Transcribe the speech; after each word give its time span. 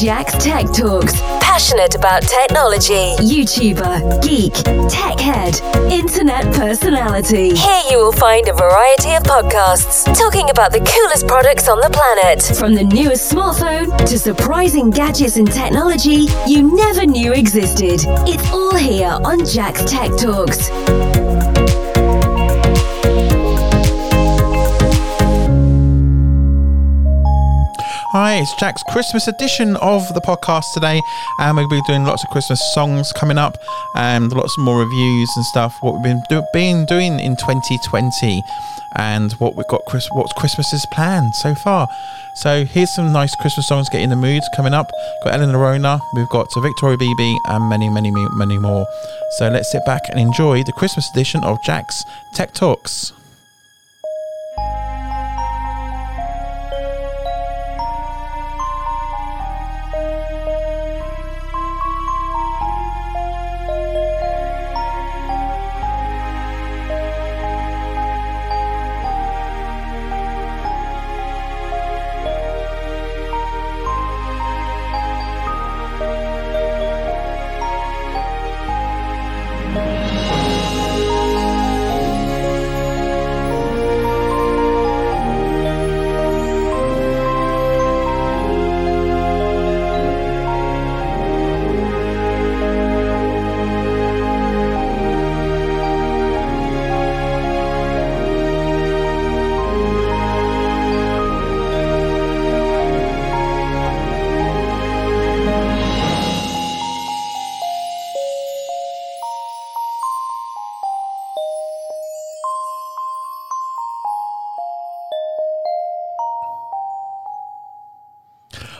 Jack's 0.00 0.34
Tech 0.44 0.66
Talks. 0.72 1.18
Passionate 1.40 1.94
about 1.94 2.22
technology. 2.22 3.14
YouTuber, 3.16 4.22
geek, 4.22 4.52
tech 4.90 5.18
head, 5.18 5.58
internet 5.90 6.52
personality. 6.54 7.54
Here 7.54 7.82
you 7.90 7.96
will 7.96 8.12
find 8.12 8.46
a 8.46 8.52
variety 8.52 9.14
of 9.14 9.22
podcasts 9.22 10.04
talking 10.14 10.50
about 10.50 10.72
the 10.72 10.80
coolest 10.80 11.26
products 11.26 11.66
on 11.66 11.80
the 11.80 11.88
planet. 11.88 12.42
From 12.58 12.74
the 12.74 12.84
newest 12.84 13.32
smartphone 13.32 13.96
to 14.06 14.18
surprising 14.18 14.90
gadgets 14.90 15.38
and 15.38 15.50
technology 15.50 16.26
you 16.46 16.76
never 16.76 17.06
knew 17.06 17.32
existed. 17.32 18.00
It's 18.28 18.52
all 18.52 18.74
here 18.74 19.18
on 19.24 19.46
Jack's 19.46 19.84
Tech 19.90 20.10
Talks. 20.18 20.68
Hi, 28.18 28.36
it's 28.36 28.54
Jack's 28.54 28.82
Christmas 28.82 29.28
edition 29.28 29.76
of 29.76 30.14
the 30.14 30.22
podcast 30.22 30.72
today, 30.72 31.02
and 31.38 31.54
we'll 31.54 31.68
be 31.68 31.82
doing 31.86 32.04
lots 32.04 32.24
of 32.24 32.30
Christmas 32.30 32.62
songs 32.72 33.12
coming 33.12 33.36
up, 33.36 33.58
and 33.94 34.32
lots 34.32 34.56
more 34.56 34.78
reviews 34.78 35.28
and 35.36 35.44
stuff. 35.44 35.76
What 35.82 35.96
we've 35.96 36.02
been, 36.02 36.22
do- 36.30 36.46
been 36.54 36.86
doing 36.86 37.20
in 37.20 37.36
2020, 37.36 38.42
and 38.94 39.32
what 39.32 39.54
we've 39.54 39.68
got. 39.68 39.84
Chris, 39.84 40.08
what's 40.12 40.32
Christmas's 40.32 40.86
plan 40.94 41.30
so 41.34 41.54
far? 41.54 41.86
So 42.36 42.64
here's 42.64 42.94
some 42.94 43.12
nice 43.12 43.34
Christmas 43.34 43.68
songs. 43.68 43.90
Get 43.90 44.00
in 44.00 44.08
the 44.08 44.16
mood 44.16 44.42
coming 44.56 44.72
up. 44.72 44.90
Got 45.22 45.34
Eleanor 45.34 45.58
Rona, 45.58 46.00
we've 46.14 46.30
got 46.30 46.48
Victoria 46.56 46.96
BB, 46.96 47.36
and 47.48 47.68
many, 47.68 47.90
many, 47.90 48.10
many 48.10 48.56
more. 48.56 48.86
So 49.36 49.50
let's 49.50 49.70
sit 49.70 49.84
back 49.84 50.00
and 50.08 50.18
enjoy 50.18 50.62
the 50.62 50.72
Christmas 50.72 51.10
edition 51.10 51.44
of 51.44 51.62
Jack's 51.62 52.02
Tech 52.32 52.54
Talks. 52.54 53.12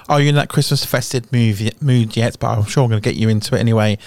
Are 0.08 0.20
you 0.20 0.28
in 0.28 0.34
that 0.36 0.48
Christmas 0.48 0.84
festive 0.84 1.32
mood 1.32 2.16
yet? 2.16 2.38
But 2.38 2.58
I'm 2.58 2.64
sure 2.64 2.84
I'm 2.84 2.90
going 2.90 3.02
to 3.02 3.08
get 3.08 3.16
you 3.16 3.28
into 3.28 3.56
it 3.56 3.58
anyway. 3.58 3.98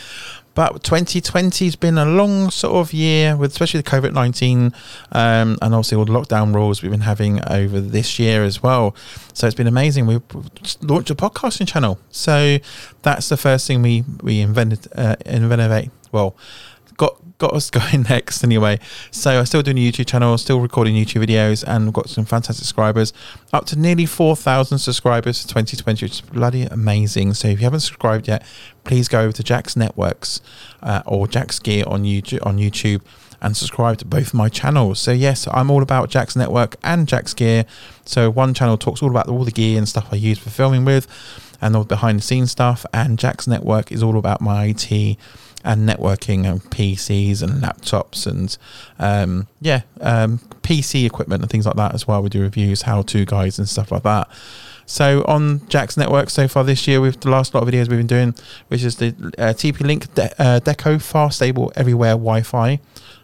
But 0.55 0.83
2020 0.83 1.65
has 1.65 1.75
been 1.75 1.97
a 1.97 2.05
long 2.05 2.49
sort 2.49 2.75
of 2.75 2.93
year, 2.93 3.37
with 3.37 3.51
especially 3.51 3.81
the 3.81 3.89
COVID 3.89 4.13
19 4.13 4.73
um, 5.11 5.57
and 5.61 5.73
obviously 5.73 5.97
all 5.97 6.05
the 6.05 6.11
lockdown 6.11 6.53
rules 6.53 6.81
we've 6.81 6.91
been 6.91 7.01
having 7.01 7.39
over 7.49 7.79
this 7.79 8.19
year 8.19 8.43
as 8.43 8.61
well. 8.61 8.95
So 9.33 9.47
it's 9.47 9.55
been 9.55 9.67
amazing. 9.67 10.05
We 10.05 10.19
launched 10.81 11.11
a 11.11 11.15
podcasting 11.15 11.67
channel. 11.67 11.99
So 12.09 12.57
that's 13.03 13.29
the 13.29 13.37
first 13.37 13.67
thing 13.67 13.81
we 13.81 14.03
we 14.21 14.41
invented. 14.41 14.87
Uh, 14.95 15.15
invented. 15.25 15.91
Well, 16.11 16.35
got 17.39 17.53
us 17.53 17.69
going 17.71 18.03
next 18.03 18.43
anyway. 18.43 18.79
So 19.09 19.39
I'm 19.39 19.45
still 19.47 19.63
doing 19.63 19.77
a 19.77 19.91
YouTube 19.91 20.05
channel, 20.05 20.37
still 20.37 20.59
recording 20.59 20.95
YouTube 20.95 21.25
videos, 21.25 21.63
and 21.67 21.85
we've 21.85 21.93
got 21.93 22.09
some 22.09 22.25
fantastic 22.25 22.65
subscribers. 22.65 23.11
Up 23.51 23.65
to 23.65 23.79
nearly 23.79 24.05
4,000 24.05 24.77
subscribers 24.77 25.41
for 25.41 25.47
2020, 25.47 26.05
which 26.05 26.11
is 26.11 26.21
bloody 26.21 26.63
amazing. 26.63 27.33
So 27.33 27.47
if 27.47 27.59
you 27.59 27.63
haven't 27.63 27.79
subscribed 27.79 28.27
yet, 28.27 28.45
please 28.83 29.07
go 29.07 29.21
over 29.21 29.31
to 29.33 29.43
Jack's 29.43 29.75
Networks 29.75 30.41
uh, 30.83 31.01
or 31.07 31.27
Jack's 31.27 31.57
Gear 31.57 31.85
on 31.87 32.03
YouTube, 32.03 32.45
on 32.45 32.57
YouTube 32.57 33.01
and 33.41 33.55
subscribe 33.55 33.97
to 33.97 34.05
both 34.05 34.33
my 34.33 34.49
channels. 34.49 34.99
So 34.99 35.11
yes, 35.11 35.47
I'm 35.51 35.71
all 35.71 35.81
about 35.81 36.09
Jack's 36.09 36.35
Network 36.35 36.75
and 36.83 37.07
Jack's 37.07 37.33
Gear. 37.33 37.65
So 38.05 38.29
one 38.29 38.53
channel 38.53 38.77
talks 38.77 39.01
all 39.01 39.09
about 39.09 39.29
all 39.29 39.43
the 39.43 39.51
gear 39.51 39.77
and 39.77 39.87
stuff 39.87 40.09
I 40.11 40.17
use 40.17 40.39
for 40.39 40.49
filming 40.49 40.85
with 40.85 41.07
and 41.61 41.75
all 41.75 41.83
the 41.83 41.87
behind 41.87 42.19
the 42.19 42.23
scenes 42.23 42.51
stuff 42.51 42.85
and 42.93 43.17
Jack's 43.17 43.47
Network 43.47 43.91
is 43.91 44.03
all 44.03 44.17
about 44.17 44.41
my 44.41 44.73
IT 44.75 45.17
and 45.63 45.87
networking 45.87 46.45
and 46.45 46.61
PCs 46.63 47.41
and 47.41 47.61
laptops 47.61 48.25
and 48.25 48.57
um, 48.97 49.47
yeah, 49.61 49.81
um, 50.01 50.39
PC 50.61 51.05
equipment 51.05 51.41
and 51.41 51.51
things 51.51 51.65
like 51.65 51.75
that 51.75 51.93
as 51.93 52.07
well. 52.07 52.21
We 52.21 52.29
do 52.29 52.41
reviews, 52.41 52.83
how 52.83 53.01
to 53.03 53.25
guides 53.25 53.59
and 53.59 53.67
stuff 53.67 53.91
like 53.91 54.03
that. 54.03 54.29
So 54.85 55.23
on 55.27 55.67
Jack's 55.67 55.97
network 55.97 56.31
so 56.31 56.47
far 56.47 56.63
this 56.63 56.87
year, 56.87 56.99
with 56.99 57.21
the 57.21 57.29
last 57.29 57.53
lot 57.53 57.61
of 57.61 57.69
videos 57.69 57.89
we've 57.89 57.99
been 57.99 58.07
doing, 58.07 58.33
which 58.69 58.83
is 58.83 58.95
the 58.95 59.09
uh, 59.37 59.53
TP 59.53 59.81
Link 59.81 60.11
De- 60.15 60.41
uh, 60.41 60.59
Deco 60.59 60.99
Fast 60.99 61.37
Stable 61.37 61.71
Everywhere 61.75 62.13
Wi-Fi. 62.13 62.79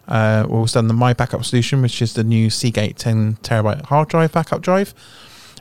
Uh, 0.08 0.44
we've 0.48 0.58
also 0.58 0.80
done 0.80 0.88
the 0.88 0.94
My 0.94 1.14
Backup 1.14 1.44
solution, 1.44 1.82
which 1.82 2.02
is 2.04 2.14
the 2.14 2.24
new 2.24 2.52
Seagate 2.52 2.98
10 2.98 3.38
terabyte 3.38 3.86
hard 3.86 4.10
drive 4.10 4.32
backup 4.32 4.62
drive. 4.62 4.94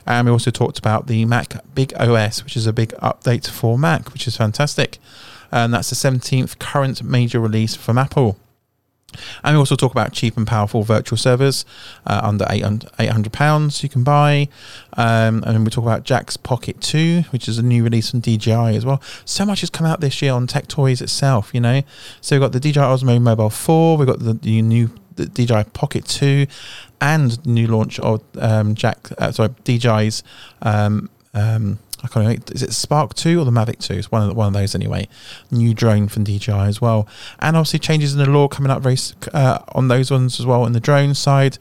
And 0.05 0.27
we 0.27 0.31
also 0.31 0.51
talked 0.51 0.77
about 0.77 1.07
the 1.07 1.25
Mac 1.25 1.55
Big 1.73 1.91
Sur, 1.97 2.43
which 2.43 2.55
is 2.55 2.67
a 2.67 2.73
big 2.73 2.89
update 3.01 3.49
for 3.49 3.79
Mac, 3.79 4.13
which 4.13 4.27
is 4.27 4.37
fantastic 4.37 4.99
and 5.55 5.73
that's 5.73 5.89
the 5.89 5.95
17th 5.95 6.59
current 6.59 7.01
major 7.01 7.39
release 7.39 7.75
from 7.75 7.97
Apple. 7.97 8.37
And 9.43 9.55
we 9.55 9.59
also 9.59 9.77
talk 9.77 9.93
about 9.93 10.11
cheap 10.11 10.35
and 10.35 10.45
powerful 10.45 10.83
virtual 10.83 11.17
servers 11.17 11.63
uh, 12.05 12.19
under 12.21 12.45
800 12.49 13.31
pounds 13.31 13.81
you 13.81 13.87
can 13.87 14.03
buy. 14.03 14.49
Um, 14.97 15.41
and 15.45 15.63
we 15.63 15.71
talk 15.71 15.85
about 15.85 16.03
Jack's 16.03 16.35
Pocket 16.35 16.81
2, 16.81 17.23
which 17.29 17.47
is 17.47 17.57
a 17.57 17.63
new 17.63 17.85
release 17.85 18.11
from 18.11 18.19
DJI 18.19 18.75
as 18.75 18.85
well. 18.85 19.01
So 19.23 19.45
much 19.45 19.61
has 19.61 19.69
come 19.69 19.87
out 19.87 20.01
this 20.01 20.21
year 20.21 20.33
on 20.33 20.47
Tech 20.47 20.67
Toys 20.67 21.01
itself, 21.01 21.51
you 21.53 21.61
know. 21.61 21.81
So 22.19 22.35
we've 22.35 22.41
got 22.41 22.51
the 22.51 22.59
DJI 22.59 22.81
Osmo 22.81 23.21
Mobile 23.21 23.49
4, 23.49 23.97
we've 23.97 24.07
got 24.07 24.19
the, 24.19 24.33
the 24.33 24.61
new 24.61 24.89
the 25.15 25.27
DJI 25.27 25.69
Pocket 25.71 26.03
2, 26.05 26.45
and 26.99 27.45
new 27.45 27.67
launch 27.67 27.99
of 28.01 28.21
um, 28.37 28.75
Jack, 28.75 29.07
uh, 29.17 29.31
sorry, 29.31 29.49
DJI's 29.63 30.23
um, 30.61 31.09
um, 31.33 31.79
I 32.05 32.07
can't 32.07 32.25
remember. 32.27 32.53
Is 32.53 32.61
it 32.61 32.71
Spark 32.73 33.15
Two 33.15 33.41
or 33.41 33.45
the 33.45 33.51
Mavic 33.51 33.79
Two? 33.79 33.95
It's 33.95 34.11
one 34.11 34.21
of 34.21 34.29
the, 34.29 34.35
one 34.35 34.47
of 34.47 34.53
those 34.53 34.75
anyway. 34.75 35.07
New 35.49 35.73
drone 35.73 36.07
from 36.07 36.23
DJI 36.23 36.51
as 36.51 36.79
well, 36.79 37.07
and 37.39 37.57
obviously 37.57 37.79
changes 37.79 38.13
in 38.13 38.19
the 38.19 38.29
law 38.29 38.47
coming 38.47 38.71
up 38.71 38.83
very 38.83 38.97
uh, 39.33 39.59
on 39.69 39.87
those 39.87 40.11
ones 40.11 40.39
as 40.39 40.45
well 40.45 40.65
in 40.65 40.73
the 40.73 40.79
drone 40.79 41.15
side. 41.15 41.57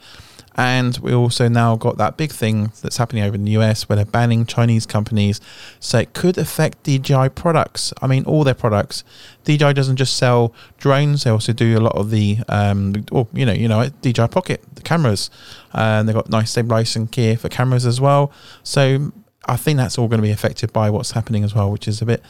And 0.56 0.97
we 0.99 1.12
also 1.12 1.49
now 1.49 1.75
got 1.75 1.97
that 1.99 2.16
big 2.16 2.31
thing 2.31 2.71
that's 2.81 2.99
happening 2.99 3.25
over 3.25 3.34
in 3.34 3.44
the 3.44 3.53
US 3.53 3.88
where 3.88 3.97
they're 3.97 4.05
banning 4.05 4.47
Chinese 4.47 4.87
companies. 4.87 5.41
So 5.81 5.99
it 5.99 6.12
could 6.12 6.38
affect 6.38 6.84
DJI 6.84 7.31
products. 7.31 7.93
I 8.00 8.06
mean, 8.06 8.25
all 8.25 8.44
their 8.44 8.55
products. 8.55 9.03
DJI 9.44 9.72
doesn't 9.72 9.97
just 9.97 10.16
sell 10.16 10.55
drones; 10.78 11.25
they 11.25 11.31
also 11.31 11.53
do 11.53 11.76
a 11.76 11.81
lot 11.81 11.97
of 11.97 12.11
the, 12.11 12.38
um, 12.49 13.05
or 13.11 13.26
you 13.32 13.44
know, 13.44 13.53
you 13.53 13.66
know, 13.66 13.88
DJI 14.03 14.28
Pocket, 14.28 14.62
the 14.75 14.82
cameras, 14.82 15.28
and 15.72 16.09
they've 16.09 16.15
got 16.15 16.31
nice 16.31 16.53
stabilizing 16.53 17.06
gear 17.06 17.37
for 17.37 17.49
cameras 17.49 17.84
as 17.84 18.00
well. 18.00 18.31
So 18.62 19.12
I 19.47 19.56
think 19.56 19.77
that's 19.77 19.99
all 19.99 20.09
going 20.09 20.19
to 20.19 20.27
be 20.27 20.31
affected 20.31 20.72
by 20.72 20.91
what's 20.91 21.12
happening 21.12 21.44
as 21.44 21.55
well, 21.55 21.71
which 21.71 21.88
is 21.88 22.00
a 22.03 22.06
bit, 22.06 22.23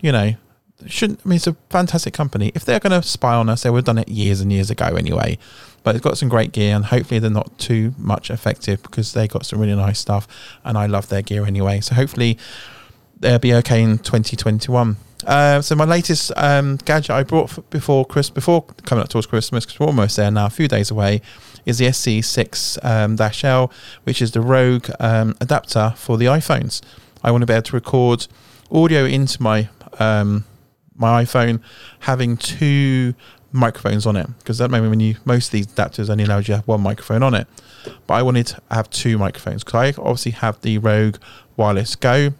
you 0.00 0.12
know, 0.12 0.34
shouldn't. 0.86 1.20
I 1.24 1.28
mean, 1.28 1.36
it's 1.36 1.46
a 1.46 1.56
fantastic 1.70 2.14
company. 2.14 2.52
If 2.54 2.64
they're 2.64 2.80
going 2.80 3.00
to 3.00 3.06
spy 3.06 3.34
on 3.34 3.48
us, 3.48 3.62
they 3.62 3.70
would 3.70 3.78
have 3.78 3.84
done 3.84 3.98
it 3.98 4.08
years 4.08 4.40
and 4.40 4.52
years 4.52 4.70
ago 4.70 4.86
anyway. 4.86 5.38
But 5.84 5.94
it's 5.96 6.04
got 6.04 6.18
some 6.18 6.28
great 6.28 6.52
gear, 6.52 6.74
and 6.74 6.84
hopefully 6.84 7.20
they're 7.20 7.30
not 7.30 7.56
too 7.58 7.94
much 7.96 8.30
effective 8.30 8.82
because 8.82 9.12
they 9.12 9.28
got 9.28 9.46
some 9.46 9.60
really 9.60 9.76
nice 9.76 9.98
stuff, 9.98 10.26
and 10.64 10.76
I 10.76 10.86
love 10.86 11.08
their 11.08 11.22
gear 11.22 11.46
anyway. 11.46 11.80
So 11.80 11.94
hopefully 11.94 12.38
they'll 13.20 13.38
be 13.38 13.54
okay 13.54 13.82
in 13.82 13.98
2021. 13.98 14.96
Uh, 15.26 15.60
so 15.60 15.74
my 15.74 15.84
latest 15.84 16.32
um, 16.36 16.76
gadget 16.84 17.10
I 17.10 17.22
brought 17.22 17.68
before 17.70 18.06
Chris 18.06 18.30
before 18.30 18.62
coming 18.84 19.02
up 19.02 19.08
towards 19.08 19.26
Christmas 19.26 19.64
because 19.64 19.80
we're 19.80 19.86
almost 19.86 20.16
there 20.16 20.30
now, 20.30 20.46
a 20.46 20.50
few 20.50 20.68
days 20.68 20.90
away, 20.90 21.20
is 21.66 21.78
the 21.78 21.86
SC6 21.86 22.84
um, 22.84 23.18
L, 23.44 23.72
which 24.04 24.22
is 24.22 24.32
the 24.32 24.40
Rode 24.40 24.88
um, 25.00 25.36
adapter 25.40 25.92
for 25.96 26.16
the 26.16 26.26
iPhones. 26.26 26.80
I 27.22 27.30
want 27.30 27.42
to 27.42 27.46
be 27.46 27.52
able 27.52 27.62
to 27.64 27.74
record 27.74 28.26
audio 28.70 29.04
into 29.04 29.42
my 29.42 29.68
um, 29.98 30.44
my 30.94 31.24
iPhone, 31.24 31.60
having 32.00 32.36
two 32.36 33.14
microphones 33.50 34.06
on 34.06 34.14
it 34.14 34.26
because 34.38 34.58
that 34.58 34.70
moment 34.70 34.90
when 34.90 35.00
you 35.00 35.16
most 35.24 35.46
of 35.46 35.52
these 35.52 35.66
adapters 35.66 36.10
only 36.10 36.24
allows 36.24 36.46
you 36.46 36.52
to 36.52 36.56
have 36.56 36.68
one 36.68 36.80
microphone 36.80 37.22
on 37.22 37.34
it, 37.34 37.48
but 38.06 38.14
I 38.14 38.22
wanted 38.22 38.46
to 38.48 38.62
have 38.70 38.88
two 38.90 39.18
microphones 39.18 39.64
because 39.64 39.96
I 39.96 40.00
obviously 40.00 40.32
have 40.32 40.60
the 40.60 40.78
Rode 40.78 41.18
Wireless 41.56 41.96
Go 41.96 42.34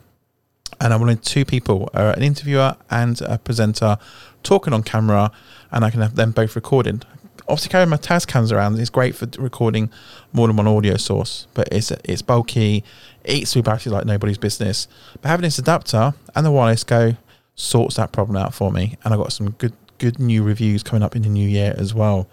and 0.80 0.92
I 0.92 0.96
wanted 0.96 1.22
two 1.22 1.44
people, 1.44 1.90
uh, 1.94 2.14
an 2.16 2.22
interviewer 2.22 2.76
and 2.90 3.20
a 3.22 3.38
presenter, 3.38 3.98
talking 4.42 4.72
on 4.72 4.82
camera, 4.82 5.30
and 5.70 5.84
I 5.84 5.90
can 5.90 6.00
have 6.00 6.14
them 6.14 6.32
both 6.32 6.56
recorded. 6.56 7.04
Obviously, 7.48 7.70
carrying 7.70 7.88
my 7.88 7.96
Tascams 7.96 8.52
around 8.52 8.78
is 8.78 8.90
great 8.90 9.14
for 9.14 9.26
recording 9.38 9.90
more 10.32 10.46
than 10.46 10.56
one 10.56 10.66
audio 10.66 10.96
source, 10.96 11.46
but 11.54 11.68
it's 11.72 11.90
it's 12.04 12.20
bulky, 12.20 12.84
eats 13.24 13.52
through 13.52 13.62
battery 13.62 13.90
like 13.90 14.04
nobody's 14.04 14.38
business. 14.38 14.86
But 15.22 15.28
having 15.30 15.44
this 15.44 15.58
adapter 15.58 16.14
and 16.34 16.44
the 16.44 16.50
wireless 16.50 16.84
go 16.84 17.16
sorts 17.54 17.96
that 17.96 18.12
problem 18.12 18.36
out 18.36 18.54
for 18.54 18.70
me, 18.70 18.98
and 19.02 19.14
I 19.14 19.16
got 19.16 19.32
some 19.32 19.50
good 19.52 19.72
good 19.98 20.18
new 20.18 20.42
reviews 20.42 20.82
coming 20.82 21.02
up 21.02 21.16
in 21.16 21.22
the 21.22 21.28
new 21.28 21.48
year 21.48 21.74
as 21.76 21.94
well. 21.94 22.28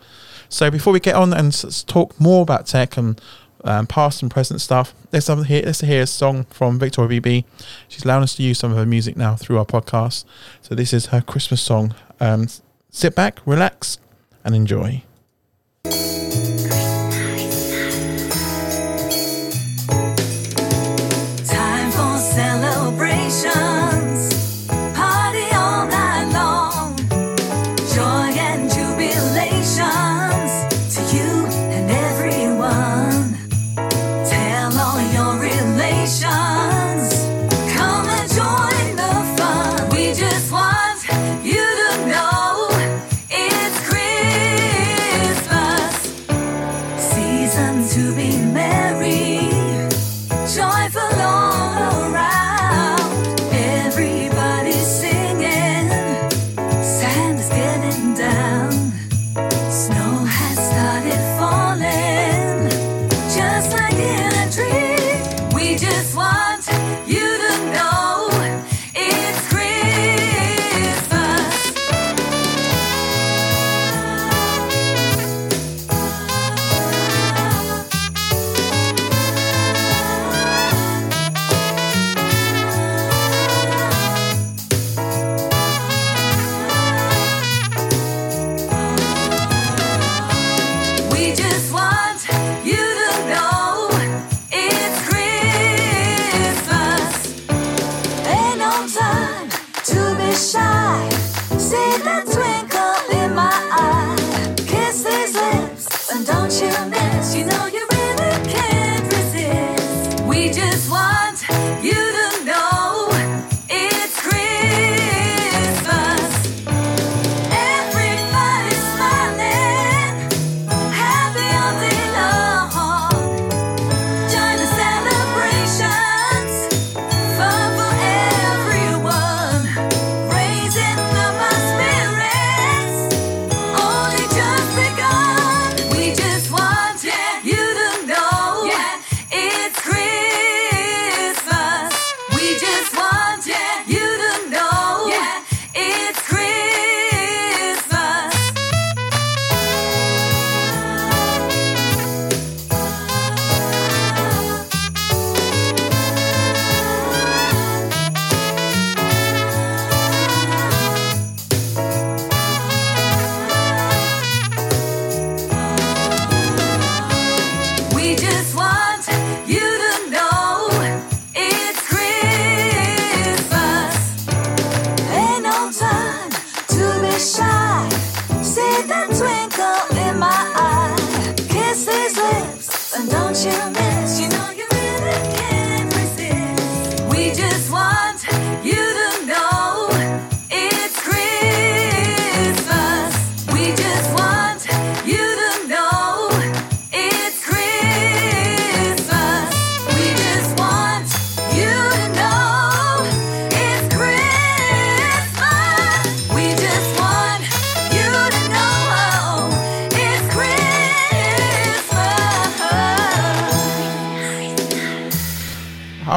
So 0.49 0.69
before 0.69 0.93
we 0.93 0.99
get 0.99 1.15
on 1.15 1.33
and 1.33 1.53
talk 1.87 2.19
more 2.19 2.43
about 2.43 2.67
tech 2.67 2.97
and 2.97 3.19
um, 3.65 3.87
past 3.87 4.21
and 4.21 4.31
present 4.31 4.61
stuff. 4.61 4.93
Let's 5.11 5.27
here. 5.27 5.63
Let's 5.65 5.81
hear 5.81 6.03
a 6.03 6.07
song 6.07 6.45
from 6.45 6.79
Victoria 6.79 7.19
BB. 7.19 7.45
She's 7.87 8.05
allowing 8.05 8.23
us 8.23 8.35
to 8.35 8.43
use 8.43 8.59
some 8.59 8.71
of 8.71 8.77
her 8.77 8.85
music 8.85 9.17
now 9.17 9.35
through 9.35 9.57
our 9.57 9.65
podcast. 9.65 10.23
So 10.61 10.75
this 10.75 10.93
is 10.93 11.07
her 11.07 11.21
Christmas 11.21 11.61
song. 11.61 11.95
Um, 12.19 12.47
sit 12.89 13.15
back, 13.15 13.39
relax, 13.45 13.97
and 14.43 14.55
enjoy. 14.55 15.04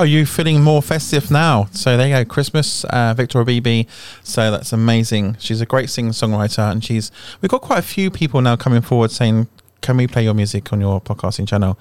You 0.09 0.27
feeling 0.27 0.63
more 0.63 0.83
festive 0.83 1.31
now? 1.31 1.69
So 1.73 1.97
there 1.97 2.09
you 2.09 2.15
go, 2.15 2.25
Christmas, 2.25 2.85
uh, 2.85 3.15
Victoria 3.17 3.61
BB. 3.61 3.87
So 4.23 4.51
that's 4.51 4.73
amazing. 4.73 5.37
She's 5.39 5.61
a 5.61 5.67
great 5.67 5.91
singer 5.91 6.11
songwriter, 6.11 6.71
and 6.71 6.83
she's 6.83 7.11
we've 7.41 7.51
got 7.51 7.63
quite 7.63 7.79
a 7.79 7.83
few 7.83 8.11
people 8.11 8.41
now 8.41 8.57
coming 8.57 8.81
forward 8.81 9.11
saying, 9.11 9.49
"Can 9.81 9.97
we 9.97 10.07
play 10.07 10.25
your 10.25 10.35
music 10.35 10.73
on 10.73 10.81
your 10.81 11.01
podcasting 11.01 11.47
channel?" 11.47 11.79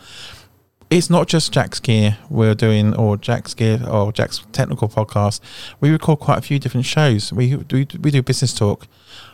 It's 0.90 1.10
not 1.10 1.28
just 1.28 1.52
Jack's 1.52 1.82
Gear 1.82 2.18
we're 2.30 2.56
doing, 2.56 2.96
or 2.96 3.18
Jack's 3.18 3.54
Gear, 3.54 3.82
or 3.90 4.14
Jack's 4.14 4.46
Technical 4.54 4.88
Podcast. 4.88 5.42
We 5.82 5.90
record 5.90 6.20
quite 6.20 6.38
a 6.38 6.42
few 6.42 6.60
different 6.60 6.86
shows. 6.86 7.34
We 7.34 7.56
do 7.56 7.86
we 8.00 8.12
do 8.12 8.22
business 8.22 8.54
talk, 8.54 8.88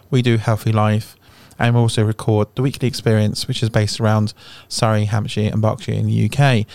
we 0.10 0.22
do 0.22 0.38
healthy 0.38 0.72
life, 0.72 1.16
and 1.60 1.76
we 1.76 1.82
also 1.82 2.04
record 2.04 2.48
the 2.56 2.62
Weekly 2.62 2.88
Experience, 2.88 3.48
which 3.48 3.62
is 3.62 3.70
based 3.70 4.00
around 4.00 4.34
Surrey, 4.68 5.06
Hampshire, 5.06 5.50
and 5.52 5.62
Berkshire 5.62 5.94
in 5.94 6.08
the 6.08 6.30
UK. 6.30 6.66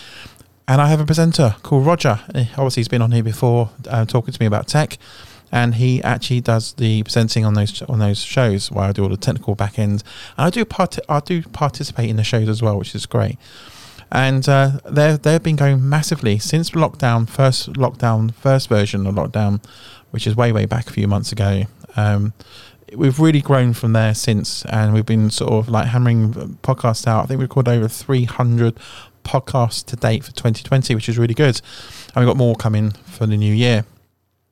And 0.69 0.79
I 0.79 0.87
have 0.89 0.99
a 0.99 1.05
presenter 1.05 1.55
called 1.63 1.87
Roger. 1.87 2.19
Eh, 2.35 2.45
Obviously, 2.51 2.81
he's 2.81 2.87
been 2.87 3.01
on 3.01 3.11
here 3.11 3.23
before, 3.23 3.71
uh, 3.89 4.05
talking 4.05 4.31
to 4.31 4.39
me 4.39 4.45
about 4.45 4.67
tech, 4.67 4.99
and 5.51 5.73
he 5.73 5.99
actually 6.03 6.41
does 6.41 6.73
the 6.73 7.01
presenting 7.01 7.43
on 7.43 7.55
those 7.55 7.81
on 7.81 7.97
those 7.97 8.21
shows 8.21 8.71
where 8.71 8.85
I 8.85 8.91
do 8.91 9.01
all 9.01 9.09
the 9.09 9.17
technical 9.17 9.55
back 9.55 9.79
end. 9.79 10.03
And 10.37 10.45
I 10.45 10.51
do 10.51 10.63
part 10.65 10.99
I 11.09 11.21
do 11.21 11.41
participate 11.41 12.07
in 12.07 12.17
the 12.17 12.23
shows 12.23 12.47
as 12.47 12.61
well, 12.61 12.77
which 12.77 12.93
is 12.93 13.07
great. 13.07 13.39
And 14.11 14.47
uh, 14.47 14.73
they 14.85 15.17
they've 15.17 15.41
been 15.41 15.55
going 15.55 15.89
massively 15.89 16.37
since 16.37 16.69
lockdown, 16.69 17.27
first 17.27 17.73
lockdown, 17.73 18.31
first 18.35 18.69
version 18.69 19.07
of 19.07 19.15
lockdown, 19.15 19.63
which 20.11 20.27
is 20.27 20.35
way 20.35 20.51
way 20.51 20.67
back 20.67 20.87
a 20.87 20.93
few 20.93 21.07
months 21.07 21.31
ago. 21.31 21.63
Um, 21.95 22.33
we've 22.95 23.19
really 23.19 23.41
grown 23.41 23.73
from 23.73 23.93
there 23.93 24.13
since, 24.13 24.65
and 24.65 24.93
we've 24.93 25.05
been 25.05 25.29
sort 25.29 25.51
of 25.51 25.69
like 25.69 25.87
hammering 25.87 26.33
podcasts 26.61 27.07
out. 27.07 27.23
I 27.23 27.27
think 27.27 27.39
we 27.39 27.45
recorded 27.45 27.71
over 27.71 27.87
300 27.87 28.79
podcasts 29.29 29.85
to 29.85 29.95
date 29.95 30.23
for 30.23 30.31
2020, 30.31 30.95
which 30.95 31.07
is 31.07 31.17
really 31.17 31.33
good. 31.33 31.61
And 32.15 32.17
we've 32.17 32.27
got 32.27 32.37
more 32.37 32.55
coming 32.55 32.91
for 32.91 33.27
the 33.27 33.37
new 33.37 33.53
year. 33.53 33.85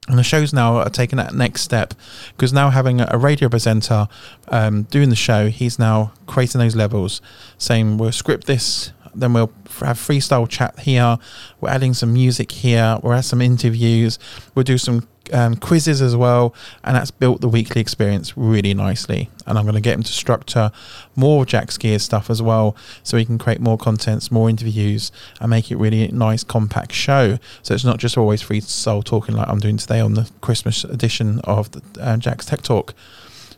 And 0.08 0.18
the 0.18 0.24
show's 0.24 0.54
now 0.54 0.78
are 0.78 0.90
taking 0.90 1.18
that 1.18 1.34
next 1.34 1.62
step 1.62 1.94
because 2.30 2.54
now 2.54 2.70
having 2.70 3.02
a 3.02 3.18
radio 3.18 3.50
presenter 3.50 4.08
um, 4.48 4.84
doing 4.84 5.10
the 5.10 5.18
show, 5.18 5.50
he's 5.50 5.78
now 5.78 6.14
creating 6.28 6.60
those 6.60 6.78
levels, 6.78 7.22
saying 7.58 7.98
we'll 7.98 8.14
script 8.14 8.48
this, 8.48 8.94
then 9.14 9.34
we'll 9.34 9.52
have 9.80 9.98
freestyle 9.98 10.48
chat 10.48 10.80
here. 10.80 11.18
We're 11.60 11.70
adding 11.70 11.94
some 11.94 12.14
music 12.14 12.52
here. 12.52 12.98
We'll 13.02 13.14
have 13.14 13.26
some 13.26 13.42
interviews. 13.42 14.18
We'll 14.56 14.64
do 14.64 14.78
some 14.78 15.08
um, 15.34 15.56
quizzes 15.56 16.02
as 16.02 16.16
well, 16.16 16.54
and 16.84 16.96
that's 16.96 17.12
built 17.12 17.42
the 17.42 17.50
weekly 17.50 17.82
experience 17.82 18.38
really 18.38 18.74
nicely. 18.74 19.30
And 19.46 19.58
I'm 19.58 19.66
going 19.66 19.76
to 19.76 19.82
get 19.82 19.96
him 19.96 20.04
to 20.04 20.12
structure 20.12 20.72
more 21.16 21.46
Jack's 21.46 21.78
Gear 21.78 22.00
stuff 22.00 22.30
as 22.30 22.42
well, 22.42 22.76
so 23.04 23.18
he 23.18 23.26
can 23.26 23.38
create 23.38 23.60
more 23.60 23.78
contents, 23.78 24.32
more 24.32 24.50
interviews, 24.50 25.12
and 25.40 25.50
make 25.50 25.72
it 25.72 25.78
really 25.78 26.08
nice, 26.10 26.44
compact 26.44 26.92
show. 26.92 27.38
So 27.62 27.74
it's 27.74 27.86
not 27.86 27.98
just 27.98 28.18
always 28.18 28.42
free 28.42 28.62
soul 28.62 29.04
talking 29.04 29.36
like 29.36 29.48
I'm 29.48 29.60
doing 29.60 29.78
today 29.78 30.00
on 30.00 30.14
the 30.14 30.30
Christmas 30.42 30.84
edition 30.84 31.40
of 31.44 31.72
the, 31.72 31.82
uh, 32.00 32.18
Jack's 32.18 32.46
Tech 32.46 32.62
Talk. 32.62 32.94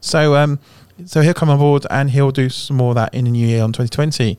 So 0.02 0.36
um, 0.36 0.60
so 1.06 1.22
he'll 1.22 1.34
come 1.34 1.50
on 1.50 1.60
board 1.60 1.86
and 1.90 2.12
he'll 2.12 2.32
do 2.32 2.50
some 2.50 2.78
more 2.78 2.90
of 2.90 2.96
that 2.96 3.14
in 3.14 3.26
the 3.26 3.32
new 3.32 3.48
year 3.48 3.64
on 3.64 3.72
2020. 3.72 4.38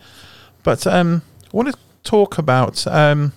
But 0.62 0.86
um, 0.86 1.22
I 1.44 1.56
want 1.56 1.68
to 1.68 1.78
talk 2.02 2.38
about 2.38 2.86
um, 2.86 3.32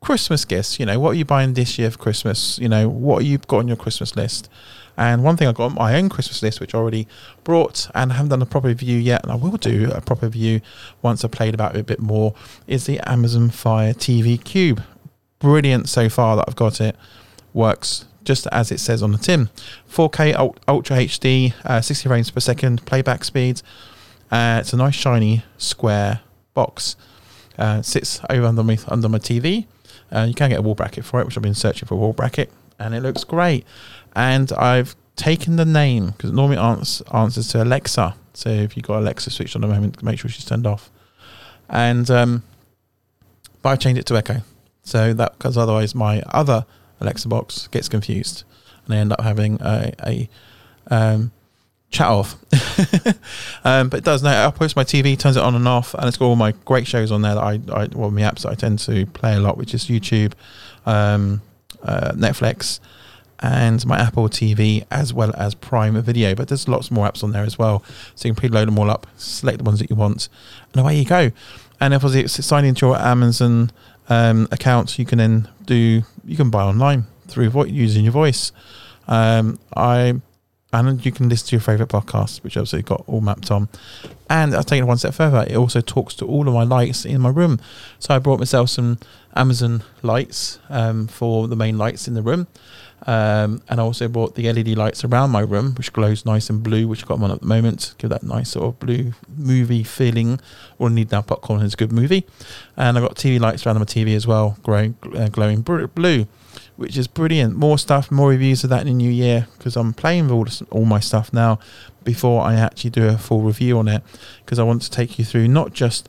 Christmas 0.00 0.44
gifts. 0.44 0.80
You 0.80 0.86
know, 0.86 0.98
what 0.98 1.10
are 1.10 1.14
you 1.14 1.24
buying 1.24 1.54
this 1.54 1.78
year 1.78 1.90
for 1.90 1.98
Christmas? 1.98 2.58
You 2.58 2.68
know, 2.68 2.88
what 2.88 3.24
you've 3.24 3.46
got 3.46 3.58
on 3.58 3.68
your 3.68 3.76
Christmas 3.76 4.16
list. 4.16 4.48
And 4.96 5.22
one 5.24 5.36
thing 5.36 5.48
I 5.48 5.52
got 5.52 5.66
on 5.66 5.74
my 5.74 5.96
own 5.96 6.08
Christmas 6.08 6.42
list, 6.42 6.60
which 6.60 6.74
I 6.74 6.78
already 6.78 7.06
brought 7.44 7.88
and 7.94 8.12
I 8.12 8.16
haven't 8.16 8.30
done 8.30 8.42
a 8.42 8.46
proper 8.46 8.68
review 8.68 8.98
yet, 8.98 9.22
and 9.22 9.32
I 9.32 9.34
will 9.34 9.56
do 9.56 9.90
a 9.92 10.00
proper 10.00 10.26
review 10.26 10.60
once 11.00 11.24
I've 11.24 11.30
played 11.30 11.54
about 11.54 11.74
it 11.76 11.80
a 11.80 11.84
bit 11.84 12.00
more, 12.00 12.34
is 12.66 12.86
the 12.86 13.00
Amazon 13.08 13.50
Fire 13.50 13.94
TV 13.94 14.42
Cube. 14.42 14.82
Brilliant 15.38 15.88
so 15.88 16.08
far 16.08 16.36
that 16.36 16.44
I've 16.48 16.56
got 16.56 16.80
it. 16.80 16.96
Works 17.54 18.04
just 18.24 18.46
as 18.48 18.70
it 18.70 18.80
says 18.80 19.02
on 19.02 19.12
the 19.12 19.18
tin. 19.18 19.48
4K 19.90 20.54
Ultra 20.68 20.96
HD, 20.98 21.54
uh, 21.64 21.80
60 21.80 22.08
frames 22.08 22.30
per 22.30 22.40
second, 22.40 22.84
playback 22.84 23.24
speed. 23.24 23.62
Uh, 24.30 24.58
it's 24.60 24.72
a 24.72 24.76
nice 24.76 24.94
shiny 24.94 25.44
square 25.58 26.20
box. 26.54 26.96
Uh, 27.58 27.82
sits 27.82 28.20
over 28.30 28.46
under 28.46 28.62
my 28.62 28.78
under 28.88 29.08
my 29.08 29.18
TV. 29.18 29.66
Uh, 30.12 30.26
you 30.28 30.34
can 30.34 30.50
get 30.50 30.58
a 30.58 30.62
wall 30.62 30.74
bracket 30.74 31.04
for 31.04 31.20
it, 31.20 31.26
which 31.26 31.36
I've 31.36 31.42
been 31.42 31.54
searching 31.54 31.86
for 31.86 31.94
a 31.94 31.98
wall 31.98 32.12
bracket, 32.12 32.50
and 32.78 32.94
it 32.94 33.02
looks 33.02 33.24
great. 33.24 33.64
And 34.14 34.52
I've 34.52 34.96
taken 35.16 35.56
the 35.56 35.64
name 35.64 36.10
because 36.10 36.32
normally 36.32 36.56
ans- 36.56 37.02
answers 37.12 37.48
to 37.48 37.62
Alexa. 37.62 38.14
So 38.34 38.48
if 38.48 38.76
you've 38.76 38.86
got 38.86 39.00
Alexa 39.00 39.30
switched 39.30 39.54
on 39.56 39.64
at 39.64 39.68
the 39.68 39.74
moment, 39.74 40.02
make 40.02 40.18
sure 40.18 40.30
she's 40.30 40.44
turned 40.44 40.66
off. 40.66 40.90
And 41.68 42.10
um, 42.10 42.42
but 43.62 43.70
I 43.70 43.76
changed 43.76 44.00
it 44.00 44.06
to 44.06 44.16
Echo, 44.16 44.42
so 44.82 45.12
that 45.14 45.38
because 45.38 45.56
otherwise 45.56 45.94
my 45.94 46.22
other 46.28 46.66
Alexa 47.00 47.28
box 47.28 47.68
gets 47.68 47.88
confused, 47.88 48.44
and 48.84 48.94
I 48.94 48.98
end 48.98 49.12
up 49.12 49.20
having 49.20 49.60
a, 49.60 49.92
a 50.04 50.28
um, 50.90 51.32
chat 51.90 52.06
off. 52.06 52.36
um, 53.64 53.88
but 53.88 53.98
it 53.98 54.04
does 54.04 54.22
now. 54.22 54.46
I 54.46 54.50
post 54.50 54.76
my 54.76 54.84
TV, 54.84 55.18
turns 55.18 55.36
it 55.36 55.42
on 55.42 55.54
and 55.54 55.66
off, 55.66 55.94
and 55.94 56.06
it's 56.06 56.16
got 56.16 56.26
all 56.26 56.36
my 56.36 56.52
great 56.64 56.86
shows 56.86 57.10
on 57.12 57.22
there 57.22 57.34
that 57.34 57.42
I, 57.42 57.60
I 57.72 57.88
well, 57.92 58.10
my 58.10 58.22
apps 58.22 58.42
that 58.42 58.50
I 58.50 58.54
tend 58.54 58.78
to 58.80 59.06
play 59.06 59.34
a 59.34 59.40
lot, 59.40 59.56
which 59.56 59.74
is 59.74 59.86
YouTube, 59.86 60.32
um, 60.86 61.42
uh, 61.82 62.12
Netflix, 62.12 62.80
and 63.40 63.84
my 63.86 63.98
Apple 63.98 64.28
TV, 64.28 64.84
as 64.90 65.12
well 65.12 65.34
as 65.36 65.54
Prime 65.54 66.00
Video. 66.02 66.34
But 66.34 66.48
there's 66.48 66.68
lots 66.68 66.90
more 66.90 67.06
apps 67.06 67.24
on 67.24 67.32
there 67.32 67.44
as 67.44 67.58
well, 67.58 67.82
so 68.14 68.28
you 68.28 68.34
can 68.34 68.50
preload 68.50 68.66
them 68.66 68.78
all 68.78 68.90
up, 68.90 69.06
select 69.16 69.58
the 69.58 69.64
ones 69.64 69.80
that 69.80 69.90
you 69.90 69.96
want, 69.96 70.28
and 70.72 70.80
away 70.80 70.96
you 70.98 71.04
go. 71.04 71.32
And 71.80 71.94
if 71.94 72.04
it's 72.04 72.44
sign 72.44 72.64
into 72.64 72.86
your 72.86 72.98
Amazon 72.98 73.72
um, 74.08 74.46
account, 74.52 74.98
you 74.98 75.06
can 75.06 75.18
then 75.18 75.48
do 75.64 76.02
you 76.24 76.36
can 76.36 76.50
buy 76.50 76.62
online 76.62 77.06
through 77.26 77.50
vo- 77.50 77.64
using 77.64 78.04
your 78.04 78.12
voice. 78.12 78.52
Um, 79.08 79.58
I 79.74 80.20
and 80.72 81.04
you 81.04 81.10
can 81.10 81.28
listen 81.28 81.48
to 81.48 81.56
your 81.56 81.60
favorite 81.60 81.88
podcasts, 81.88 82.42
which 82.42 82.56
I've 82.56 82.62
obviously 82.62 82.82
got 82.82 83.04
all 83.06 83.20
mapped 83.20 83.50
on. 83.50 83.68
And 84.28 84.54
I've 84.54 84.66
taken 84.66 84.84
it 84.84 84.88
one 84.88 84.98
step 84.98 85.14
further. 85.14 85.44
It 85.48 85.56
also 85.56 85.80
talks 85.80 86.14
to 86.16 86.26
all 86.26 86.46
of 86.46 86.54
my 86.54 86.62
lights 86.62 87.04
in 87.04 87.20
my 87.20 87.30
room. 87.30 87.60
So 87.98 88.14
I 88.14 88.18
brought 88.20 88.38
myself 88.38 88.70
some 88.70 88.98
Amazon 89.34 89.82
lights 90.02 90.60
um, 90.68 91.08
for 91.08 91.48
the 91.48 91.56
main 91.56 91.76
lights 91.76 92.06
in 92.06 92.14
the 92.14 92.22
room. 92.22 92.46
Um, 93.06 93.62
and 93.68 93.80
I 93.80 93.82
also 93.82 94.06
bought 94.08 94.34
the 94.34 94.52
LED 94.52 94.76
lights 94.76 95.04
around 95.04 95.30
my 95.30 95.40
room, 95.40 95.74
which 95.74 95.92
glows 95.92 96.24
nice 96.24 96.50
and 96.50 96.62
blue, 96.62 96.86
which 96.86 97.02
I've 97.02 97.08
got 97.08 97.20
on 97.20 97.30
at 97.30 97.40
the 97.40 97.46
moment. 97.46 97.94
Give 97.98 98.10
that 98.10 98.22
nice 98.22 98.50
sort 98.50 98.66
of 98.66 98.78
blue 98.78 99.14
movie 99.36 99.82
feeling. 99.82 100.38
All 100.78 100.88
I 100.88 100.92
need 100.92 101.10
now, 101.10 101.22
popcorn 101.22 101.62
is 101.62 101.74
a 101.74 101.76
good 101.76 101.90
movie. 101.90 102.26
And 102.76 102.96
I've 102.96 103.02
got 103.02 103.16
TV 103.16 103.40
lights 103.40 103.66
around 103.66 103.78
my 103.78 103.84
TV 103.84 104.14
as 104.14 104.26
well, 104.26 104.56
uh, 104.66 105.28
glowing 105.28 105.62
blue 105.62 106.28
which 106.80 106.96
is 106.96 107.06
brilliant. 107.06 107.54
More 107.54 107.76
stuff, 107.76 108.10
more 108.10 108.30
reviews 108.30 108.64
of 108.64 108.70
that 108.70 108.80
in 108.80 108.86
the 108.86 108.94
new 108.94 109.10
year 109.10 109.46
because 109.58 109.76
I'm 109.76 109.92
playing 109.92 110.24
with 110.24 110.32
all, 110.32 110.44
this, 110.44 110.62
all 110.70 110.86
my 110.86 110.98
stuff 110.98 111.30
now 111.30 111.58
before 112.04 112.40
I 112.40 112.54
actually 112.54 112.88
do 112.88 113.06
a 113.06 113.18
full 113.18 113.42
review 113.42 113.78
on 113.78 113.86
it 113.86 114.02
because 114.42 114.58
I 114.58 114.62
want 114.62 114.80
to 114.80 114.90
take 114.90 115.18
you 115.18 115.26
through 115.26 115.46
not 115.48 115.74
just 115.74 116.08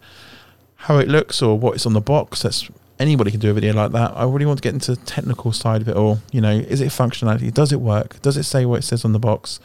how 0.77 0.97
it 0.97 1.09
looks 1.09 1.41
or 1.41 1.59
what 1.59 1.75
is 1.75 1.85
on 1.85 1.91
the 1.91 1.99
box. 1.99 2.43
That's 2.43 2.69
anybody 2.99 3.31
can 3.31 3.41
do 3.41 3.51
a 3.51 3.53
video 3.53 3.73
like 3.73 3.91
that. 3.91 4.13
I 4.15 4.23
really 4.23 4.45
want 4.45 4.59
to 4.59 4.63
get 4.63 4.73
into 4.73 4.95
the 4.95 5.05
technical 5.05 5.51
side 5.51 5.81
of 5.81 5.89
it 5.89 5.97
all. 5.97 6.19
You 6.31 6.39
know, 6.39 6.51
is 6.51 6.79
it 6.79 6.87
functionality? 6.87 7.53
Does 7.53 7.73
it 7.73 7.81
work? 7.81 8.21
Does 8.21 8.37
it 8.37 8.43
say 8.43 8.65
what 8.65 8.79
it 8.79 8.83
says 8.83 9.03
on 9.03 9.11
the 9.11 9.19
box? 9.19 9.59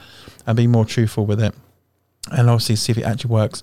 And 0.44 0.56
be 0.56 0.66
more 0.66 0.84
truthful 0.84 1.24
with 1.24 1.40
it 1.40 1.54
and 2.32 2.50
obviously 2.50 2.76
see 2.76 2.92
if 2.92 2.98
it 2.98 3.04
actually 3.04 3.30
works. 3.30 3.62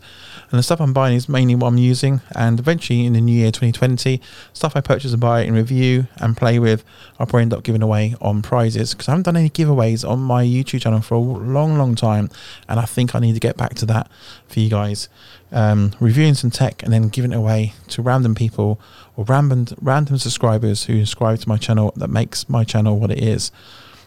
And 0.50 0.60
the 0.60 0.64
stuff 0.64 0.80
I'm 0.80 0.94
buying 0.94 1.16
is 1.16 1.28
mainly 1.28 1.56
what 1.56 1.70
I'm 1.70 1.78
using, 1.78 2.22
and 2.36 2.60
eventually 2.60 3.06
in 3.06 3.14
the 3.14 3.22
new 3.22 3.36
year 3.36 3.52
2020, 3.52 4.22
stuff 4.54 4.76
I 4.76 4.82
purchase 4.82 5.12
and 5.12 5.22
buy 5.22 5.42
and 5.42 5.56
review 5.56 6.08
and 6.18 6.38
play 6.38 6.60
with, 6.60 6.84
I'll 7.20 7.26
probably 7.26 7.44
end 7.44 7.54
up 7.54 7.64
giving 7.64 7.82
away 7.82 8.16
on 8.22 8.42
prizes 8.42 8.94
because 8.94 9.08
I 9.08 9.12
haven't 9.12 9.24
done 9.24 9.38
any 9.38 9.50
giveaways 9.50 10.08
on 10.08 10.20
my 10.20 10.44
YouTube 10.44 10.82
channel 10.82 11.02
for 11.02 11.16
a 11.16 11.20
long, 11.20 11.78
long 11.78 11.96
time, 11.96 12.30
and 12.70 12.80
I 12.80 12.86
think 12.86 13.16
I 13.16 13.20
need 13.20 13.34
to 13.34 13.40
get 13.40 13.58
back 13.58 13.74
to 13.76 13.86
that 13.88 14.10
for 14.48 14.60
you 14.60 14.70
guys. 14.70 15.10
Um, 15.52 15.94
reviewing 16.00 16.34
some 16.34 16.50
tech 16.50 16.82
and 16.82 16.92
then 16.92 17.10
giving 17.10 17.32
it 17.32 17.36
away 17.36 17.74
to 17.90 18.02
random 18.02 18.34
people 18.34 18.82
or 19.16 19.24
random 19.26 19.68
random 19.80 20.18
subscribers 20.18 20.86
who 20.86 21.00
subscribe 21.06 21.40
to 21.42 21.50
my 21.50 21.58
channel 21.58 21.94
that 21.96 22.10
makes 22.10 22.50
my 22.50 22.64
channel 22.64 23.00
what 23.00 23.12
it 23.12 23.20
is. 23.20 23.52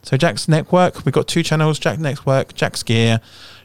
So 0.03 0.17
Jack's 0.17 0.49
Network, 0.49 1.05
we've 1.05 1.13
got 1.13 1.27
two 1.27 1.43
channels: 1.43 1.79
Jack 1.79 1.99
Network, 1.99 2.55
Jack's 2.55 2.83
Gear. 2.83 3.21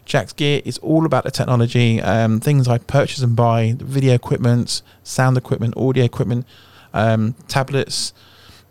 Jack's 0.06 0.34
Gear 0.34 0.62
is 0.66 0.78
all 0.80 1.06
about 1.06 1.24
the 1.24 1.32
technology, 1.32 2.02
um, 2.02 2.40
things 2.40 2.68
I 2.68 2.80
purchase 2.80 3.22
and 3.22 3.36
buy, 3.36 3.76
video 3.78 4.14
equipment, 4.14 4.82
sound 5.04 5.38
equipment, 5.38 5.76
audio 5.78 6.04
equipment, 6.04 6.46
um, 6.94 7.36
tablets, 7.48 8.14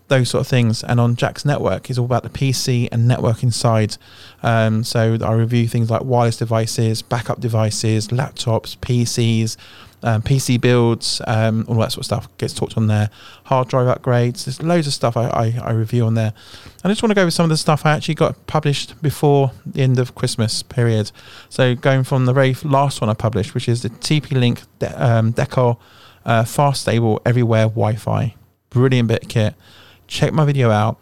those 0.08 0.28
sort 0.28 0.40
of 0.42 0.48
things. 0.48 0.82
And 0.84 1.00
on 1.00 1.16
Jack's 1.16 1.44
Network 1.44 1.88
is 1.88 1.98
all 1.98 2.04
about 2.04 2.24
the 2.24 2.28
PC 2.28 2.88
and 2.92 3.10
networking 3.10 3.52
side. 3.52 3.96
Um, 4.42 4.84
so 4.84 5.16
I 5.22 5.32
review 5.32 5.68
things 5.68 5.88
like 5.90 6.02
wireless 6.02 6.36
devices, 6.36 7.00
backup 7.00 7.40
devices, 7.40 8.08
laptops, 8.08 8.76
PCs, 8.78 9.56
um, 10.02 10.22
PC 10.22 10.60
builds, 10.60 11.20
um, 11.26 11.64
all 11.68 11.76
that 11.76 11.92
sort 11.92 11.98
of 11.98 12.04
stuff 12.06 12.38
gets 12.38 12.54
talked 12.54 12.76
on 12.76 12.86
there. 12.86 13.10
Hard 13.44 13.68
drive 13.68 13.86
upgrades. 13.86 14.44
There's 14.44 14.62
loads 14.62 14.86
of 14.86 14.92
stuff 14.92 15.16
I, 15.16 15.26
I, 15.28 15.58
I 15.62 15.72
review 15.72 16.06
on 16.06 16.14
there. 16.14 16.32
I 16.84 16.88
just 16.88 17.02
want 17.02 17.10
to 17.10 17.14
go 17.14 17.24
with 17.24 17.34
some 17.34 17.44
of 17.44 17.50
the 17.50 17.56
stuff 17.56 17.84
I 17.84 17.92
actually 17.92 18.14
got 18.14 18.46
published 18.46 19.00
before 19.02 19.52
the 19.66 19.82
end 19.82 19.98
of 19.98 20.14
Christmas 20.14 20.62
period. 20.62 21.12
So 21.48 21.74
going 21.74 22.04
from 22.04 22.26
the 22.26 22.32
very 22.32 22.54
last 22.64 23.00
one 23.00 23.10
I 23.10 23.14
published, 23.14 23.54
which 23.54 23.68
is 23.68 23.82
the 23.82 23.90
TP-Link 23.90 24.62
De- 24.78 25.04
um, 25.04 25.32
Deco 25.32 25.78
uh, 26.24 26.44
Fast 26.44 26.82
Stable 26.82 27.20
Everywhere 27.26 27.64
Wi-Fi. 27.64 28.34
Brilliant 28.70 29.08
bit 29.08 29.24
of 29.24 29.28
kit. 29.28 29.54
Check 30.06 30.32
my 30.32 30.44
video 30.44 30.70
out 30.70 30.98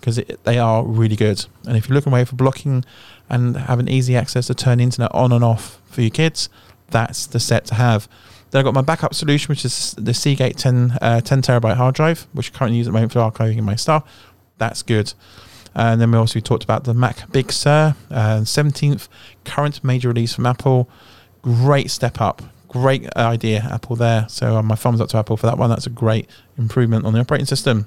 because 0.00 0.20
they 0.44 0.58
are 0.58 0.84
really 0.84 1.16
good. 1.16 1.44
And 1.66 1.76
if 1.76 1.88
you're 1.88 1.94
looking 1.94 2.12
away 2.12 2.24
for 2.24 2.36
blocking 2.36 2.84
and 3.28 3.56
having 3.56 3.88
easy 3.88 4.16
access 4.16 4.46
to 4.46 4.54
turn 4.54 4.80
internet 4.80 5.14
on 5.14 5.32
and 5.32 5.44
off 5.44 5.80
for 5.86 6.00
your 6.00 6.10
kids, 6.10 6.48
that's 6.90 7.26
the 7.26 7.40
set 7.40 7.66
to 7.66 7.74
have. 7.74 8.08
Then 8.50 8.60
I've 8.60 8.64
got 8.64 8.74
my 8.74 8.82
backup 8.82 9.14
solution, 9.14 9.50
which 9.50 9.64
is 9.64 9.94
the 9.98 10.14
Seagate 10.14 10.56
10, 10.56 10.98
uh, 11.02 11.20
10 11.20 11.42
terabyte 11.42 11.76
hard 11.76 11.94
drive, 11.94 12.26
which 12.32 12.52
I 12.52 12.56
currently 12.56 12.78
use 12.78 12.86
at 12.86 12.90
the 12.90 12.94
moment 12.94 13.12
for 13.12 13.18
archiving 13.18 13.62
my 13.62 13.76
stuff. 13.76 14.04
That's 14.56 14.82
good. 14.82 15.12
And 15.74 16.00
then 16.00 16.10
we 16.10 16.18
also 16.18 16.40
talked 16.40 16.64
about 16.64 16.84
the 16.84 16.94
Mac 16.94 17.30
Big 17.30 17.52
Sur, 17.52 17.94
uh, 18.10 18.40
17th 18.40 19.08
current 19.44 19.84
major 19.84 20.08
release 20.08 20.34
from 20.34 20.46
Apple. 20.46 20.88
Great 21.42 21.90
step 21.90 22.20
up. 22.20 22.42
Great 22.68 23.08
idea, 23.16 23.66
Apple 23.70 23.96
there. 23.96 24.26
So 24.28 24.56
uh, 24.56 24.62
my 24.62 24.74
thumbs 24.74 25.00
up 25.00 25.08
to 25.10 25.18
Apple 25.18 25.36
for 25.36 25.46
that 25.46 25.56
one. 25.56 25.70
That's 25.70 25.86
a 25.86 25.90
great 25.90 26.28
improvement 26.56 27.06
on 27.06 27.12
the 27.12 27.20
operating 27.20 27.46
system. 27.46 27.86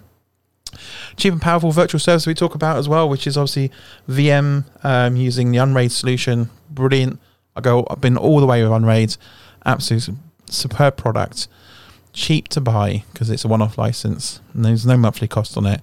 Cheap 1.18 1.34
and 1.34 1.41
powerful 1.41 1.72
virtual 1.72 2.00
service 2.00 2.25
we 2.25 2.34
talk 2.34 2.56
about 2.56 2.77
as 2.77 2.88
well, 2.88 3.10
which 3.10 3.27
is 3.27 3.38
obviously 3.38 3.72
VM 4.08 4.63
um, 4.84 5.15
using 5.18 5.51
the 5.51 5.58
Unraid 5.58 5.91
solution. 5.91 6.50
Brilliant. 6.70 7.20
I 7.56 7.62
go. 7.62 7.86
I've 7.89 8.00
been 8.00 8.18
all 8.18 8.39
the 8.39 8.46
way 8.46 8.63
with 8.63 8.72
Unraid. 8.72 9.18
Absolute 9.65 10.10
superb 10.51 10.98
product, 10.98 11.48
cheap 12.13 12.48
to 12.50 12.62
buy 12.62 13.03
because 13.12 13.29
it's 13.29 13.46
a 13.46 13.48
one-off 13.48 13.77
license 13.77 14.41
and 14.53 14.65
there's 14.65 14.86
no 14.86 14.98
monthly 14.98 15.27
cost 15.27 15.58
on 15.58 15.65
it, 15.65 15.81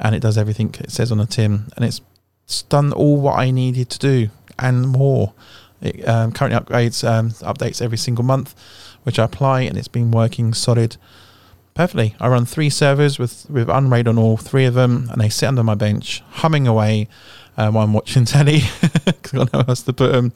and 0.00 0.14
it 0.14 0.20
does 0.20 0.36
everything 0.38 0.74
it 0.78 0.90
says 0.90 1.10
on 1.12 1.18
the 1.18 1.26
tin, 1.26 1.64
and 1.76 1.84
it's, 1.84 2.00
it's 2.44 2.62
done 2.62 2.92
all 2.92 3.20
what 3.20 3.38
I 3.38 3.50
needed 3.50 3.90
to 3.90 3.98
do 3.98 4.30
and 4.58 4.88
more. 4.88 5.32
It 5.80 6.06
um, 6.08 6.32
currently 6.32 6.58
upgrades 6.58 7.08
um, 7.08 7.30
updates 7.30 7.80
every 7.80 7.98
single 7.98 8.24
month, 8.24 8.54
which 9.04 9.18
I 9.18 9.24
apply, 9.24 9.62
and 9.62 9.78
it's 9.78 9.88
been 9.88 10.10
working 10.10 10.52
solid 10.52 10.96
perfectly. 11.74 12.16
I 12.18 12.28
run 12.28 12.44
three 12.44 12.70
servers 12.70 13.18
with 13.18 13.48
with 13.48 13.68
Unraid 13.68 14.08
on 14.08 14.18
all 14.18 14.36
three 14.36 14.64
of 14.64 14.74
them, 14.74 15.08
and 15.12 15.20
they 15.20 15.28
sit 15.28 15.46
under 15.46 15.62
my 15.62 15.76
bench, 15.76 16.22
humming 16.30 16.66
away 16.66 17.08
um, 17.56 17.74
while 17.74 17.84
I'm 17.84 17.92
watching 17.92 18.24
telly 18.26 18.62
because 19.04 19.34
I 19.34 19.36
got 19.36 19.52
nowhere 19.52 19.68
else 19.68 19.82
to 19.82 19.92
put 19.92 20.12
them. 20.12 20.32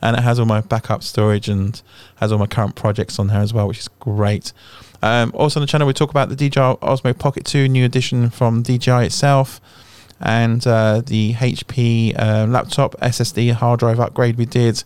And 0.00 0.16
it 0.16 0.22
has 0.22 0.38
all 0.38 0.46
my 0.46 0.60
backup 0.60 1.02
storage 1.02 1.48
and 1.48 1.80
has 2.16 2.30
all 2.32 2.38
my 2.38 2.46
current 2.46 2.76
projects 2.76 3.18
on 3.18 3.26
there 3.28 3.40
as 3.40 3.52
well, 3.52 3.66
which 3.68 3.80
is 3.80 3.88
great. 4.00 4.52
Um, 5.02 5.32
also 5.34 5.60
on 5.60 5.62
the 5.62 5.66
channel, 5.66 5.86
we 5.86 5.92
talk 5.92 6.10
about 6.10 6.28
the 6.28 6.36
DJI 6.36 6.60
Osmo 6.60 7.16
Pocket 7.18 7.44
2 7.44 7.68
new 7.68 7.84
edition 7.84 8.30
from 8.30 8.62
DJI 8.62 9.06
itself 9.06 9.60
and 10.20 10.66
uh, 10.66 11.00
the 11.04 11.34
HP 11.34 12.18
uh, 12.18 12.46
laptop 12.46 12.94
SSD 13.00 13.52
hard 13.52 13.80
drive 13.80 14.00
upgrade 14.00 14.36
we 14.36 14.46
did. 14.46 14.82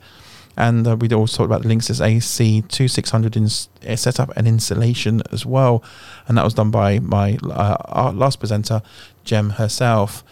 And 0.56 0.86
uh, 0.86 0.96
we 0.96 1.08
also 1.12 1.38
talked 1.38 1.46
about 1.46 1.62
the 1.62 1.68
Linksys 1.68 2.00
AC2600 2.00 3.36
in, 3.36 3.96
setup 3.96 4.36
and 4.36 4.46
installation 4.46 5.22
as 5.32 5.46
well. 5.46 5.82
And 6.28 6.36
that 6.36 6.44
was 6.44 6.54
done 6.54 6.70
by 6.70 6.98
my 6.98 7.38
uh, 7.42 8.12
last 8.14 8.38
presenter, 8.38 8.82
Jem 9.24 9.50
herself. 9.50 10.22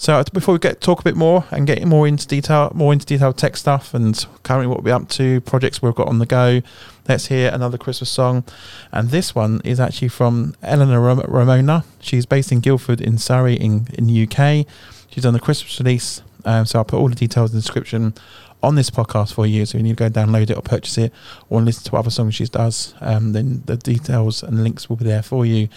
So 0.00 0.14
uh, 0.14 0.24
before 0.32 0.54
we 0.54 0.60
get 0.60 0.80
talk 0.80 1.00
a 1.00 1.02
bit 1.02 1.16
more 1.16 1.44
and 1.50 1.66
get 1.66 1.84
more 1.84 2.06
into 2.06 2.24
detail, 2.26 2.70
more 2.72 2.92
into 2.92 3.04
detail 3.04 3.32
tech 3.32 3.56
stuff 3.56 3.94
and 3.94 4.26
currently 4.44 4.68
what 4.68 4.84
we're 4.84 4.94
up 4.94 5.08
to, 5.10 5.40
projects 5.40 5.82
we've 5.82 5.94
got 5.94 6.06
on 6.06 6.20
the 6.20 6.26
go. 6.26 6.62
Let's 7.08 7.26
hear 7.26 7.50
another 7.52 7.78
Christmas 7.78 8.08
song, 8.10 8.44
and 8.92 9.08
this 9.08 9.34
one 9.34 9.60
is 9.64 9.80
actually 9.80 10.08
from 10.08 10.54
Eleanor 10.62 11.00
Ram- 11.00 11.24
Ramona. 11.26 11.84
She's 12.00 12.26
based 12.26 12.52
in 12.52 12.60
Guildford 12.60 13.00
in 13.00 13.18
Surrey 13.18 13.54
in 13.54 13.88
in 13.94 14.06
the 14.06 14.22
UK. 14.22 14.66
She's 15.10 15.24
done 15.24 15.32
the 15.32 15.40
Christmas 15.40 15.80
release, 15.80 16.22
um, 16.44 16.64
so 16.64 16.78
I'll 16.78 16.84
put 16.84 16.98
all 16.98 17.08
the 17.08 17.16
details 17.16 17.50
in 17.50 17.56
the 17.56 17.62
description 17.62 18.14
on 18.62 18.74
this 18.74 18.90
podcast 18.90 19.34
for 19.34 19.46
you. 19.46 19.66
So 19.66 19.78
you 19.78 19.84
need 19.84 19.96
to 19.96 20.08
go 20.08 20.10
download 20.10 20.50
it 20.50 20.56
or 20.56 20.62
purchase 20.62 20.98
it 20.98 21.12
or 21.48 21.60
listen 21.60 21.84
to 21.90 21.96
other 21.96 22.10
songs 22.10 22.34
she 22.34 22.46
does. 22.46 22.94
Um, 23.00 23.32
then 23.32 23.62
the 23.66 23.76
details 23.76 24.42
and 24.42 24.62
links 24.62 24.88
will 24.88 24.96
be 24.96 25.04
there 25.04 25.22
for 25.22 25.46
you. 25.46 25.68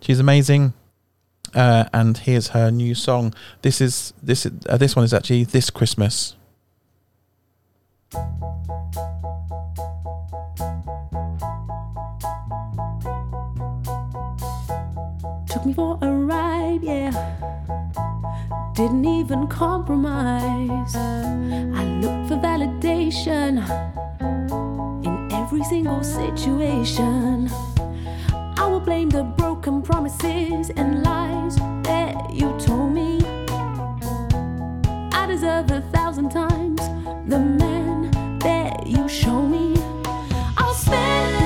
She's 0.00 0.20
amazing. 0.20 0.74
Uh, 1.54 1.84
and 1.92 2.18
here's 2.18 2.48
her 2.48 2.70
new 2.70 2.94
song. 2.94 3.34
This 3.62 3.80
is 3.80 4.12
this 4.22 4.46
uh, 4.68 4.76
this 4.76 4.94
one 4.94 5.04
is 5.04 5.14
actually 5.14 5.44
this 5.44 5.70
Christmas. 5.70 6.34
Took 15.48 15.64
me 15.64 15.72
for 15.72 15.98
a 16.02 16.10
ride, 16.10 16.82
yeah. 16.82 17.46
Didn't 18.74 19.04
even 19.04 19.46
compromise. 19.46 20.94
I 20.94 21.84
looked 22.02 22.28
for 22.28 22.36
validation 22.36 23.58
in 25.04 25.32
every 25.32 25.64
single 25.64 26.02
situation. 26.02 27.50
I 28.58 28.66
will 28.66 28.80
blame 28.80 29.08
the 29.08 29.24
broken 29.24 29.82
promises 29.82 30.70
and 30.76 31.02
lies 31.02 31.56
that 31.84 32.14
you 32.32 32.54
told 32.58 32.92
me. 32.92 33.20
I 35.12 35.26
deserve 35.26 35.70
a 35.70 35.80
thousand 35.92 36.30
times 36.30 36.80
the 37.26 37.38
man 37.38 38.10
that 38.40 38.86
you 38.86 39.08
show 39.08 39.42
me. 39.42 39.74
I'll 40.58 40.74
spend 40.74 41.45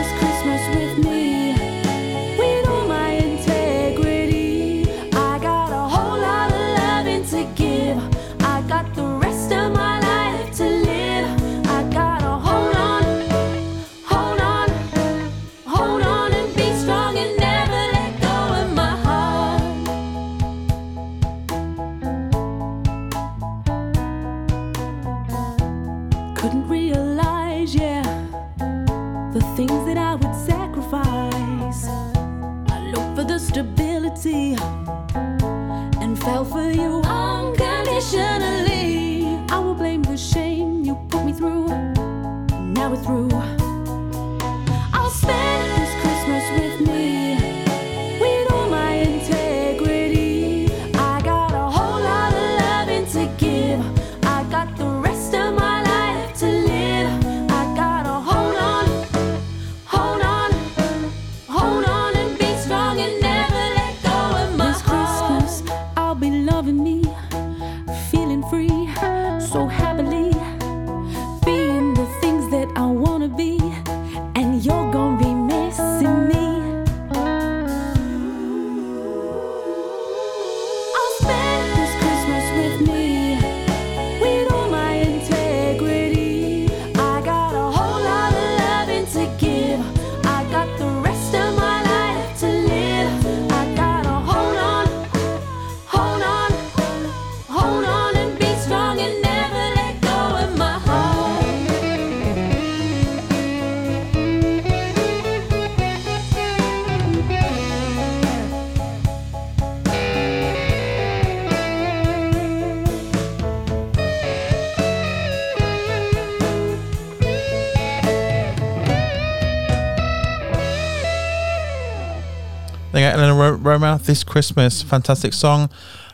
This 123.98 124.24
Christmas, 124.24 124.82
fantastic 124.82 125.32
song, 125.32 125.70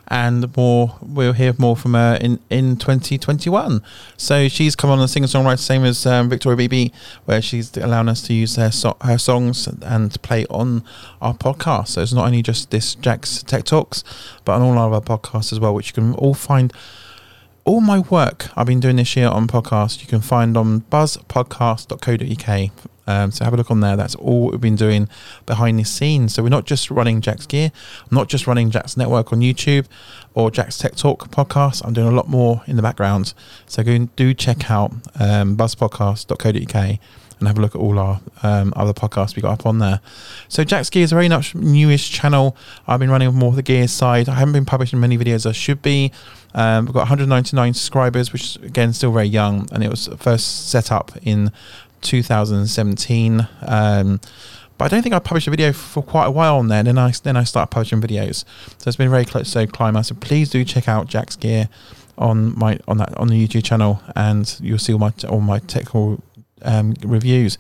and 0.09 0.57
more. 0.57 0.97
We'll 1.03 1.33
hear 1.33 1.55
more 1.59 1.77
from 1.77 1.95
her 1.95 2.19
in 2.21 2.39
in 2.51 2.77
2021. 2.77 3.83
So 4.17 4.49
she's 4.49 4.77
come 4.77 4.91
on 4.91 5.01
and 5.01 5.11
sing 5.11 5.25
a 5.25 5.27
songwriter, 5.27 5.59
same 5.59 5.85
as 5.85 6.07
um, 6.07 6.29
Victoria 6.29 6.69
BB, 6.69 6.93
where 7.25 7.43
she's 7.43 7.77
allowing 7.77 8.09
us 8.09 8.23
to 8.23 8.35
use 8.35 8.57
her 8.57 8.71
so- 8.71 8.97
her 9.01 9.19
songs 9.19 9.67
and 9.83 10.21
play 10.23 10.47
on 10.47 10.85
our 11.21 11.35
podcast. 11.35 11.89
So 11.89 12.03
it's 12.03 12.13
not 12.13 12.27
only 12.27 12.43
just 12.43 12.71
this 12.71 12.95
Jack's 12.95 13.43
Tech 13.43 13.65
Talks, 13.65 14.05
but 14.45 14.53
on 14.55 14.63
all 14.63 14.79
our 14.95 15.01
podcasts 15.01 15.53
as 15.53 15.61
well, 15.61 15.75
which 15.75 15.89
you 15.89 15.95
can 15.95 16.15
all 16.15 16.35
find 16.35 16.73
all 17.67 17.81
my 17.81 17.99
work 17.99 18.49
I've 18.57 18.67
been 18.67 18.81
doing 18.81 18.97
this 18.97 19.17
year 19.17 19.29
on 19.29 19.49
podcast, 19.49 20.01
you 20.01 20.07
can 20.07 20.21
find 20.21 20.57
on 20.57 20.83
buzzpodcast.co.uk. 20.83 22.71
Um, 23.09 23.31
so 23.31 23.45
have 23.45 23.55
a 23.55 23.57
look 23.57 23.71
on 23.71 23.81
there. 23.81 23.97
That's 23.97 24.15
all 24.15 24.51
we've 24.51 24.61
been 24.61 24.77
doing 24.77 25.09
behind 25.47 25.79
the 25.79 25.85
scenes. 25.85 26.35
So 26.35 26.43
we're 26.43 26.49
not 26.49 26.65
just 26.65 26.91
running 26.91 27.21
Jack's 27.21 27.47
Gear, 27.47 27.71
I'm 28.11 28.15
not 28.15 28.29
just 28.29 28.47
running 28.47 28.71
Jack's 28.71 28.97
Network 28.97 29.33
on 29.33 29.41
YouTube 29.41 29.87
or 30.35 30.51
Jack's 30.51 30.79
Tech 30.79 30.97
Talk 30.97 31.29
podcast. 31.31 31.85
I'm 31.85 31.93
doing 31.93 32.09
a 32.09 32.13
lot 32.13 32.29
more 32.29 32.63
in 32.67 32.77
the 32.77 32.83
background. 32.83 33.35
So 33.67 33.83
go 33.83 33.93
and 33.93 34.15
do 34.17 34.33
check 34.33 34.71
out 34.71 34.93
um, 35.19 35.57
buzzpodcast.co.uk 35.57 36.99
and 37.39 37.49
have 37.49 37.59
a 37.59 37.61
look 37.61 37.75
at 37.75 37.81
all 37.81 37.99
our 37.99 38.21
um, 38.43 38.73
other 38.77 38.93
podcasts 38.93 39.37
we 39.37 39.43
got 39.43 39.61
up 39.61 39.67
on 39.67 39.79
there. 39.79 40.01
So 40.49 40.65
Jack's 40.65 40.91
Gear 40.91 41.05
is 41.05 41.13
a 41.13 41.15
very 41.15 41.29
much 41.29 41.55
newish 41.55 42.11
channel. 42.11 42.57
I've 42.87 43.01
been 43.01 43.11
running 43.11 43.33
more 43.35 43.51
of 43.51 43.57
the 43.57 43.63
gear 43.63 43.89
side. 43.89 44.29
I 44.29 44.35
haven't 44.35 44.53
been 44.53 44.65
publishing 44.65 45.01
many 45.01 45.19
videos 45.19 45.35
as 45.35 45.47
I 45.47 45.53
should 45.53 45.83
be. 45.83 46.13
Um, 46.55 46.87
we've 46.87 46.95
got 46.95 47.01
199 47.01 47.75
subscribers, 47.75 48.33
which 48.33 48.43
is 48.43 48.57
again 48.57 48.93
still 48.93 49.13
very 49.13 49.27
young, 49.27 49.69
and 49.73 49.85
it 49.85 49.91
was 49.91 50.09
first 50.17 50.71
set 50.71 50.91
up 50.91 51.13
in 51.23 51.53
2017. 52.01 53.47
Um, 53.67 54.21
but 54.79 54.87
I 54.87 54.89
don't 54.89 55.03
think 55.03 55.15
I 55.15 55.19
published 55.19 55.47
a 55.47 55.51
video 55.51 55.73
for 55.73 56.03
quite 56.03 56.27
a 56.27 56.31
while 56.31 56.57
on 56.57 56.69
there. 56.69 56.83
Then 56.83 56.99
I 56.99 57.13
then 57.23 57.37
I 57.37 57.45
started 57.45 57.71
publishing 57.71 58.01
videos, 58.01 58.45
so 58.79 58.89
it's 58.89 58.97
been 58.97 59.11
very 59.11 59.25
close 59.25 59.53
to 59.53 59.67
climber. 59.67 60.03
So 60.03 60.15
please 60.15 60.51
do 60.51 60.65
check 60.65 60.89
out 60.89 61.07
Jack's 61.07 61.37
Gear 61.37 61.69
on 62.19 62.59
my 62.59 62.79
on 62.89 62.99
that 62.99 63.17
on 63.17 63.29
the 63.29 63.49
YouTube 63.49 63.65
channel, 63.65 64.03
and 64.15 64.59
you'll 64.61 64.79
see 64.79 64.93
all 64.93 64.99
my 64.99 65.13
all 65.29 65.41
my 65.41 65.59
technical 65.61 66.23
um, 66.63 66.95
reviews. 67.03 67.59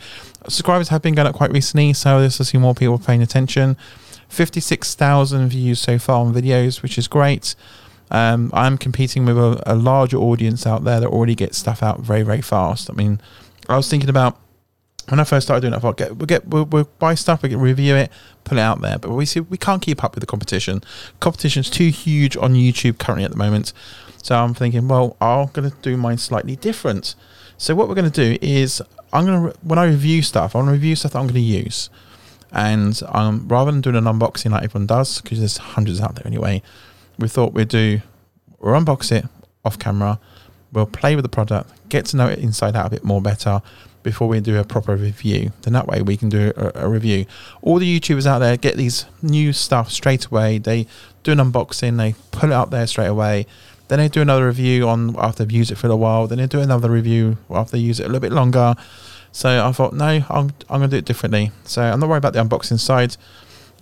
Subscribers 0.49 0.89
have 0.89 1.03
been 1.03 1.15
going 1.15 1.29
up 1.29 1.35
quite 1.35 1.53
recently, 1.53 1.93
so 1.93 2.21
there's 2.21 2.37
see 2.37 2.59
more 2.59 2.75
people 2.75 2.99
paying 2.99 3.23
attention. 3.23 3.77
56,000 4.29 5.49
views 5.49 5.79
so 5.81 5.99
far 5.99 6.25
on 6.25 6.35
videos, 6.35 6.83
which 6.83 6.99
is 6.99 7.09
great. 7.09 7.55
Um, 8.11 8.51
I'm 8.53 8.79
competing 8.79 9.25
with 9.25 9.39
a, 9.39 9.63
a 9.67 9.75
larger 9.75 10.17
audience 10.17 10.67
out 10.67 10.85
there 10.85 11.01
that 11.01 11.09
already 11.09 11.35
gets 11.35 11.59
stuff 11.59 11.83
out 11.83 12.01
very, 12.01 12.23
very 12.23 12.41
fast. 12.41 12.91
I 12.91 12.93
mean, 12.93 13.21
I 13.69 13.77
was 13.77 13.89
thinking 13.89 14.09
about 14.09 14.39
when 15.09 15.21
I 15.21 15.25
first 15.25 15.47
started 15.47 15.61
doing 15.61 15.73
it, 15.73 15.77
I 15.77 15.81
thought, 15.81 15.97
get, 15.97 16.17
we'll 16.17 16.27
get, 16.27 16.47
we'll, 16.49 16.65
we'll 16.65 16.89
buy 16.99 17.15
stuff, 17.15 17.43
we 17.43 17.49
can 17.49 17.61
review 17.61 17.95
it, 17.95 18.11
put 18.45 18.59
it 18.59 18.61
out 18.61 18.81
there. 18.81 18.99
But 18.99 19.11
we 19.11 19.25
see 19.25 19.41
we 19.41 19.57
can't 19.57 19.83
keep 19.83 20.03
up 20.03 20.15
with 20.15 20.23
the 20.23 20.27
competition. 20.27 20.83
Competition's 21.21 21.71
too 21.71 21.89
huge 21.89 22.37
on 22.37 22.55
YouTube 22.55 22.99
currently 22.99 23.25
at 23.25 23.31
the 23.31 23.37
moment. 23.37 23.73
So 24.23 24.37
I'm 24.37 24.55
thinking, 24.55 24.89
well, 24.89 25.17
I'm 25.21 25.49
going 25.53 25.71
to 25.71 25.77
do 25.83 25.97
mine 25.97 26.19
slightly 26.19 26.57
different. 26.57 27.15
So 27.59 27.75
what 27.75 27.89
we're 27.89 27.95
going 27.95 28.11
to 28.11 28.37
do 28.37 28.39
is, 28.41 28.83
I'm 29.13 29.25
going 29.25 29.51
to 29.51 29.59
when 29.63 29.79
I 29.79 29.87
review 29.87 30.23
stuff, 30.23 30.55
I 30.55 30.59
want 30.59 30.69
to 30.69 30.73
review 30.73 30.97
stuff 30.97 31.13
that 31.13 31.19
I'm 31.19 31.27
going 31.27 31.35
to 31.35 31.41
use, 31.41 31.91
and 32.53 33.01
um, 33.09 33.47
rather 33.49 33.71
than 33.71 33.81
doing 33.81 33.97
an 33.97 34.05
unboxing 34.05 34.51
like 34.51 34.65
everyone 34.65 34.87
does, 34.87 35.21
because 35.21 35.39
there's 35.39 35.57
hundreds 35.57 36.01
out 36.01 36.17
there 36.17 36.27
anyway, 36.27 36.63
we 37.19 37.29
thought 37.29 37.53
we'd 37.53 37.69
do 37.69 38.01
we'll 38.61 38.75
unbox 38.75 39.13
it 39.13 39.25
off 39.65 39.79
camera, 39.79 40.19
we'll 40.73 40.87
play 40.87 41.17
with 41.17 41.23
the 41.23 41.29
product, 41.29 41.71
get 41.89 42.07
to 42.07 42.17
know 42.17 42.29
it 42.29 42.39
inside 42.39 42.77
out 42.77 42.87
a 42.87 42.91
bit 42.91 43.05
more 43.05 43.23
better 43.23 43.63
before 44.03 44.29
we 44.29 44.41
do 44.41 44.59
a 44.59 44.65
proper 44.65 44.95
review. 44.95 45.53
Then 45.63 45.73
that 45.73 45.87
way 45.87 46.01
we 46.03 46.17
can 46.17 46.29
do 46.29 46.53
a, 46.57 46.87
a 46.87 46.89
review. 46.89 47.27
All 47.63 47.79
the 47.79 48.01
YouTubers 48.01 48.27
out 48.27 48.39
there 48.39 48.57
get 48.57 48.77
these 48.77 49.05
new 49.21 49.53
stuff 49.53 49.91
straight 49.91 50.27
away. 50.27 50.59
They 50.59 50.87
do 51.25 51.33
an 51.33 51.39
unboxing, 51.39 51.97
they 51.97 52.15
put 52.31 52.51
it 52.51 52.53
up 52.53 52.71
there 52.71 52.87
straight 52.87 53.09
away. 53.09 53.47
Then 53.89 53.99
they 53.99 54.09
do 54.09 54.21
another 54.21 54.47
review 54.47 54.89
on 54.89 55.17
after 55.19 55.45
they've 55.45 55.53
used 55.53 55.71
it 55.71 55.77
for 55.77 55.89
a 55.89 55.97
while. 55.97 56.27
Then 56.27 56.39
they 56.39 56.47
do 56.47 56.61
another 56.61 56.91
review 56.91 57.39
after 57.51 57.73
they 57.73 57.83
use 57.83 58.01
it 58.01 58.05
a 58.05 58.09
little 58.09 58.21
bit 58.21 58.33
longer. 58.33 58.75
So 59.33 59.67
I 59.67 59.71
thought, 59.73 59.93
no, 59.93 60.07
I'm, 60.07 60.51
I'm 60.69 60.81
going 60.81 60.83
to 60.83 60.89
do 60.89 60.97
it 60.97 61.05
differently. 61.05 61.53
So 61.65 61.83
I'm 61.83 62.01
not 62.01 62.09
worried 62.09 62.19
about 62.19 62.33
the 62.33 62.43
unboxing 62.43 62.81
side. 62.81 63.17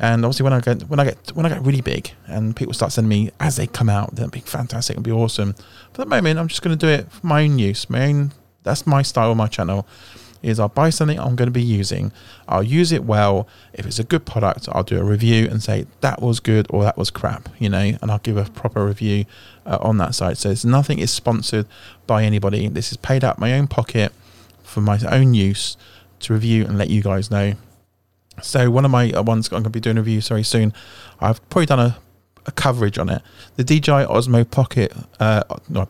And 0.00 0.24
obviously, 0.24 0.44
when 0.44 0.52
I 0.52 0.60
get 0.60 0.82
when 0.88 0.98
I 0.98 1.04
get 1.04 1.30
when 1.34 1.46
I 1.46 1.48
get 1.48 1.62
really 1.62 1.80
big 1.80 2.10
and 2.26 2.56
people 2.56 2.74
start 2.74 2.90
sending 2.90 3.08
me 3.08 3.30
as 3.38 3.56
they 3.56 3.66
come 3.66 3.88
out, 3.88 4.16
that'd 4.16 4.32
be 4.32 4.40
fantastic 4.40 4.96
and 4.96 5.04
be 5.04 5.12
awesome. 5.12 5.54
For 5.92 6.02
the 6.02 6.06
moment, 6.06 6.38
I'm 6.38 6.48
just 6.48 6.62
going 6.62 6.76
to 6.76 6.86
do 6.86 6.90
it 6.90 7.10
for 7.12 7.26
my 7.26 7.44
own 7.44 7.58
use. 7.58 7.88
My 7.88 8.06
own 8.06 8.32
that's 8.64 8.86
my 8.86 9.02
style 9.02 9.34
my 9.34 9.46
channel. 9.46 9.86
Is 10.42 10.60
I'll 10.60 10.68
buy 10.68 10.90
something 10.90 11.18
I'm 11.18 11.36
going 11.36 11.46
to 11.46 11.52
be 11.52 11.62
using. 11.62 12.12
I'll 12.46 12.62
use 12.62 12.92
it 12.92 13.04
well. 13.04 13.48
If 13.72 13.86
it's 13.86 13.98
a 13.98 14.04
good 14.04 14.26
product, 14.26 14.68
I'll 14.70 14.82
do 14.82 14.98
a 14.98 15.04
review 15.04 15.48
and 15.48 15.62
say 15.62 15.86
that 16.02 16.20
was 16.20 16.38
good 16.38 16.66
or 16.68 16.82
that 16.82 16.98
was 16.98 17.10
crap, 17.10 17.48
you 17.58 17.70
know, 17.70 17.78
and 17.78 18.10
I'll 18.10 18.18
give 18.18 18.36
a 18.36 18.44
proper 18.44 18.84
review 18.84 19.24
uh, 19.66 19.78
on 19.80 19.98
that 19.98 20.14
side. 20.14 20.38
So 20.38 20.50
it's 20.50 20.64
nothing 20.64 20.98
is 20.98 21.10
sponsored 21.10 21.66
by 22.06 22.24
anybody. 22.24 22.68
This 22.68 22.90
is 22.90 22.96
paid 22.96 23.24
out 23.24 23.38
my 23.38 23.52
own 23.54 23.66
pocket 23.66 24.12
for 24.62 24.80
my 24.80 24.98
own 25.10 25.34
use 25.34 25.76
to 26.20 26.32
review 26.32 26.64
and 26.64 26.78
let 26.78 26.90
you 26.90 27.02
guys 27.02 27.30
know. 27.30 27.54
So 28.42 28.70
one 28.70 28.84
of 28.84 28.90
my 28.90 29.10
uh, 29.12 29.22
ones 29.22 29.48
I'm 29.48 29.50
going 29.52 29.64
to 29.64 29.70
be 29.70 29.80
doing 29.80 29.96
a 29.96 30.00
review 30.00 30.20
very 30.20 30.42
soon. 30.42 30.72
I've 31.20 31.46
probably 31.50 31.66
done 31.66 31.80
a, 31.80 31.98
a 32.46 32.52
coverage 32.52 32.98
on 32.98 33.08
it. 33.08 33.22
The 33.56 33.64
DJI 33.64 34.06
Osmo 34.06 34.50
Pocket, 34.50 34.92
uh, 35.20 35.42
no, 35.68 35.86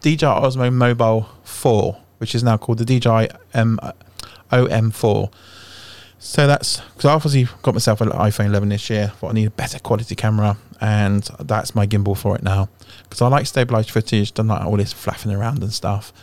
DJI 0.00 0.26
Osmo 0.26 0.72
Mobile 0.72 1.28
4, 1.42 1.96
which 2.18 2.34
is 2.34 2.42
now 2.42 2.56
called 2.56 2.78
the 2.78 2.84
DJI 2.84 3.28
M, 3.54 3.78
OM4. 4.52 5.32
So 6.24 6.46
that's 6.46 6.80
because 6.80 7.04
I 7.04 7.12
obviously 7.12 7.46
got 7.60 7.74
myself 7.74 8.00
an 8.00 8.08
iPhone 8.08 8.46
11 8.46 8.70
this 8.70 8.88
year. 8.88 9.08
Thought 9.08 9.30
I 9.30 9.32
need 9.34 9.46
a 9.46 9.50
better 9.50 9.78
quality 9.78 10.14
camera, 10.14 10.56
and 10.80 11.22
that's 11.38 11.74
my 11.74 11.86
gimbal 11.86 12.16
for 12.16 12.34
it 12.34 12.42
now. 12.42 12.70
Because 13.02 13.20
I 13.20 13.28
like 13.28 13.46
stabilized 13.46 13.90
footage, 13.90 14.32
don't 14.32 14.48
like 14.48 14.64
all 14.64 14.78
this 14.78 14.94
flapping 14.94 15.32
around 15.32 15.62
and 15.62 15.70
stuff. 15.70 16.14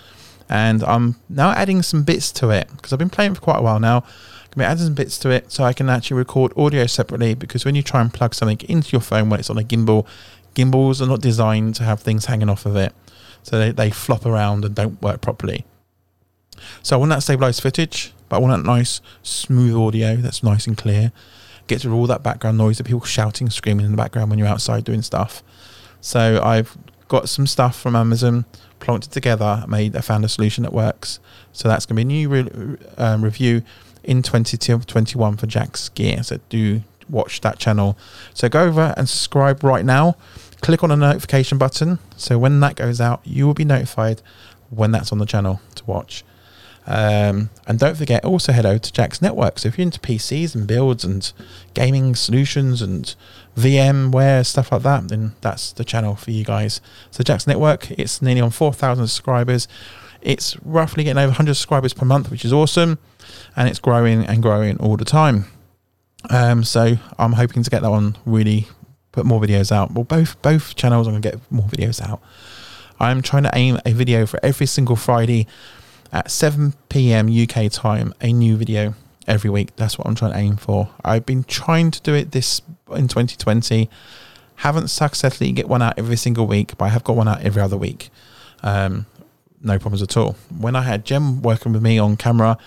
And 0.50 0.84
I'm 0.84 1.18
now 1.30 1.52
adding 1.52 1.84
some 1.84 2.02
bits 2.02 2.32
to 2.34 2.50
it 2.50 2.68
because 2.76 2.92
I've 2.92 3.00
been 3.00 3.12
playing 3.12 3.36
for 3.36 3.42
quite 3.42 3.60
a 3.60 3.62
while 3.62 3.80
now. 3.80 3.98
I'm 3.98 4.58
be 4.58 4.64
adding 4.66 4.86
some 4.86 4.96
bits 4.96 5.20
to 5.20 5.30
it 5.30 5.52
so 5.52 5.64
I 5.64 5.72
can 5.72 5.88
actually 5.88 6.18
record 6.18 6.52
audio 6.58 6.88
separately. 6.88 7.36
Because 7.36 7.64
when 7.64 7.76
you 7.76 7.84
try 7.84 8.02
and 8.02 8.12
plug 8.12 8.34
something 8.34 8.60
into 8.68 8.92
your 8.94 9.02
phone 9.02 9.30
when 9.30 9.40
it's 9.40 9.52
on 9.52 9.60
a 9.60 9.64
gimbal, 9.64 10.08
gimbals 10.56 11.00
are 11.00 11.08
not 11.08 11.22
designed 11.22 11.76
to 11.76 11.84
have 11.84 12.00
things 12.00 12.26
hanging 12.26 12.50
off 12.50 12.66
of 12.66 12.76
it, 12.76 12.92
so 13.44 13.60
they, 13.60 13.72
they 13.72 13.92
flop 13.92 14.26
around 14.26 14.66
and 14.66 14.74
don't 14.74 15.00
work 15.00 15.22
properly. 15.22 15.64
So 16.82 16.96
I 16.96 17.00
want 17.00 17.12
that 17.12 17.22
stabilized 17.22 17.62
footage, 17.62 18.14
but 18.32 18.38
I 18.38 18.40
want 18.40 18.64
that 18.64 18.66
nice, 18.66 19.02
smooth 19.24 19.76
audio 19.76 20.16
that's 20.16 20.42
nice 20.42 20.66
and 20.66 20.78
clear. 20.78 21.12
Gets 21.68 21.84
rid 21.84 21.92
of 21.92 21.98
all 21.98 22.08
that 22.08 22.24
background 22.24 22.58
noise 22.58 22.80
of 22.80 22.86
people 22.86 23.02
shouting, 23.02 23.50
screaming 23.50 23.86
in 23.86 23.92
the 23.92 23.98
background 23.98 24.30
when 24.30 24.40
you're 24.40 24.48
outside 24.48 24.86
doing 24.86 25.02
stuff. 25.02 25.44
So 26.00 26.42
I've 26.42 26.78
got 27.10 27.28
some 27.28 27.46
stuff 27.46 27.78
from 27.78 27.94
Amazon, 27.94 28.46
plonked 28.80 29.08
it 29.08 29.12
together, 29.12 29.66
made, 29.68 29.98
I 29.98 30.00
found 30.00 30.24
a 30.24 30.30
solution 30.30 30.64
that 30.64 30.72
works. 30.72 31.20
So 31.52 31.68
that's 31.68 31.86
going 31.86 31.98
to 31.98 31.98
be 31.98 32.02
a 32.04 32.06
new 32.06 32.30
re- 32.30 32.78
um, 32.98 33.22
review 33.22 33.64
in 34.02 34.24
2021 34.24 35.36
for 35.36 35.46
Jack's 35.46 35.90
Gear. 35.90 36.24
So 36.24 36.40
do 36.48 36.84
watch 37.10 37.42
that 37.42 37.60
channel. 37.60 37.98
So 38.34 38.48
go 38.48 38.64
over 38.64 38.94
and 38.96 39.10
subscribe 39.10 39.62
right 39.62 39.84
now. 39.84 40.16
Click 40.62 40.84
on 40.84 40.90
the 40.90 40.96
notification 40.96 41.58
button. 41.58 42.00
So 42.16 42.40
when 42.40 42.62
that 42.62 42.78
goes 42.78 43.02
out, 43.02 43.20
you 43.26 43.46
will 43.46 43.54
be 43.54 43.66
notified 43.66 44.22
when 44.70 44.94
that's 44.94 45.12
on 45.12 45.18
the 45.18 45.26
channel 45.26 45.60
to 45.76 45.84
watch. 45.84 46.24
Um, 46.88 47.50
and 47.68 47.78
don't 47.78 47.96
forget, 47.96 48.26
also 48.26 48.52
head 48.52 48.66
over 48.66 48.80
to 48.80 48.92
Jack's 48.92 49.22
Network. 49.22 49.60
So 49.60 49.68
if 49.68 49.78
you're 49.78 49.84
into 49.84 50.00
PCs 50.00 50.56
and 50.56 50.68
builds 50.68 51.04
and 51.04 51.32
gaming 51.74 52.16
solutions 52.16 52.82
and 52.82 53.14
VMware 53.56 54.46
stuff 54.46 54.72
like 54.72 54.82
that, 54.84 55.10
then 55.10 55.34
that's 55.42 55.72
the 55.72 55.84
channel 55.84 56.16
for 56.16 56.32
you 56.32 56.44
guys. 56.44 56.82
So 57.12 57.24
Jack's 57.24 57.48
Network, 57.48 57.92
it's 57.92 58.22
nearly 58.22 58.42
on 58.42 58.50
4,000 58.50 59.08
subscribers. 59.08 59.68
It's 60.22 60.58
roughly 60.64 61.04
getting 61.04 61.20
over 61.20 61.30
100 61.30 61.54
subscribers 61.54 61.94
per 61.94 62.06
month, 62.06 62.30
which 62.30 62.46
is 62.46 62.54
awesome, 62.54 63.00
and 63.56 63.68
it's 63.68 63.80
growing 63.80 64.26
and 64.26 64.42
growing 64.42 64.78
all 64.78 64.98
the 64.98 65.06
time. 65.06 65.46
Um, 66.30 66.64
so 66.64 66.98
I'm 67.18 67.34
hoping 67.34 67.64
to 67.64 67.70
get 67.70 67.82
that 67.82 67.90
one 67.90 68.16
really 68.26 68.68
put 69.12 69.26
more 69.26 69.42
videos 69.42 69.72
out. 69.72 69.92
Well, 69.92 70.04
both 70.04 70.42
both 70.42 70.76
channels 70.76 71.08
I'm 71.08 71.14
gonna 71.14 71.22
get 71.22 71.40
more 71.52 71.66
videos 71.66 72.02
out. 72.02 72.22
I'm 73.00 73.24
trying 73.24 73.44
to 73.44 73.52
aim 73.54 73.80
a 73.84 73.94
video 73.94 74.28
for 74.28 74.40
every 74.44 74.68
single 74.68 74.96
Friday 74.96 75.48
at 76.12 76.30
7 76.30 76.74
p.m. 76.90 77.30
UK 77.30 77.72
time, 77.72 78.14
a 78.22 78.34
new 78.34 78.58
video 78.58 78.94
every 79.28 79.50
week. 79.50 79.76
That's 79.76 79.98
what 79.98 80.08
I'm 80.08 80.16
trying 80.16 80.34
to 80.34 80.38
aim 80.38 80.58
for. 80.58 80.90
I've 81.04 81.26
been 81.26 81.44
trying 81.44 81.92
to 81.92 82.02
do 82.02 82.14
it 82.14 82.32
this 82.32 82.62
in 82.92 83.08
2020. 83.08 83.90
Haven't 84.56 84.90
successfully 84.90 85.52
get 85.52 85.68
one 85.68 85.82
out 85.82 85.98
every 85.98 86.18
single 86.18 86.48
week, 86.48 86.78
but 86.78 86.86
I 86.86 86.90
have 86.90 87.04
got 87.04 87.16
one 87.16 87.28
out 87.28 87.42
every 87.42 87.62
other 87.62 87.78
week. 87.78 88.10
Um, 88.62 89.06
no 89.64 89.78
problems 89.80 90.02
at 90.02 90.18
all. 90.18 90.36
When 90.56 90.76
I 90.76 90.82
had 90.82 91.06
Jem 91.06 91.42
working 91.42 91.74
with 91.74 91.82
me 91.82 91.98
on 91.98 92.18
camera, 92.18 92.58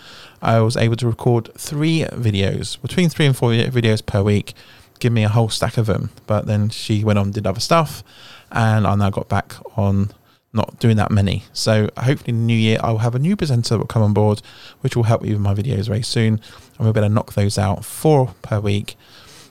I 0.40 0.60
was 0.60 0.76
able 0.76 0.96
to 0.96 1.06
record 1.06 1.52
three 1.54 2.00
videos, 2.12 2.80
between 2.80 3.08
three 3.08 3.26
and 3.26 3.36
four 3.36 3.50
videos 3.50 4.04
per 4.04 4.22
week, 4.22 4.54
give 5.00 5.12
me 5.12 5.24
a 5.24 5.28
whole 5.28 5.48
stack 5.48 5.76
of 5.76 5.86
them. 5.86 6.10
But 6.26 6.46
then 6.46 6.68
she 6.68 7.04
went 7.04 7.18
on 7.18 7.32
did 7.32 7.46
other 7.46 7.60
stuff, 7.60 8.02
and 8.50 8.86
I 8.86 8.94
now 8.94 9.10
got 9.10 9.28
back 9.28 9.54
on 9.76 10.12
not 10.54 10.78
doing 10.78 10.96
that 10.96 11.10
many. 11.10 11.44
So 11.52 11.90
hopefully 11.98 12.30
in 12.30 12.38
the 12.38 12.46
new 12.46 12.56
year, 12.56 12.78
I 12.82 12.90
will 12.92 12.98
have 12.98 13.14
a 13.14 13.18
new 13.18 13.36
presenter 13.36 13.74
that 13.74 13.78
will 13.78 13.86
come 13.86 14.02
on 14.02 14.14
board, 14.14 14.40
which 14.80 14.96
will 14.96 15.02
help 15.02 15.22
me 15.22 15.32
with 15.32 15.40
my 15.40 15.54
videos 15.54 15.88
very 15.88 16.02
soon. 16.02 16.40
And 16.78 16.86
we're 16.86 16.92
going 16.92 17.08
to 17.08 17.14
knock 17.14 17.34
those 17.34 17.58
out 17.58 17.84
four 17.84 18.34
per 18.42 18.60
week 18.60 18.96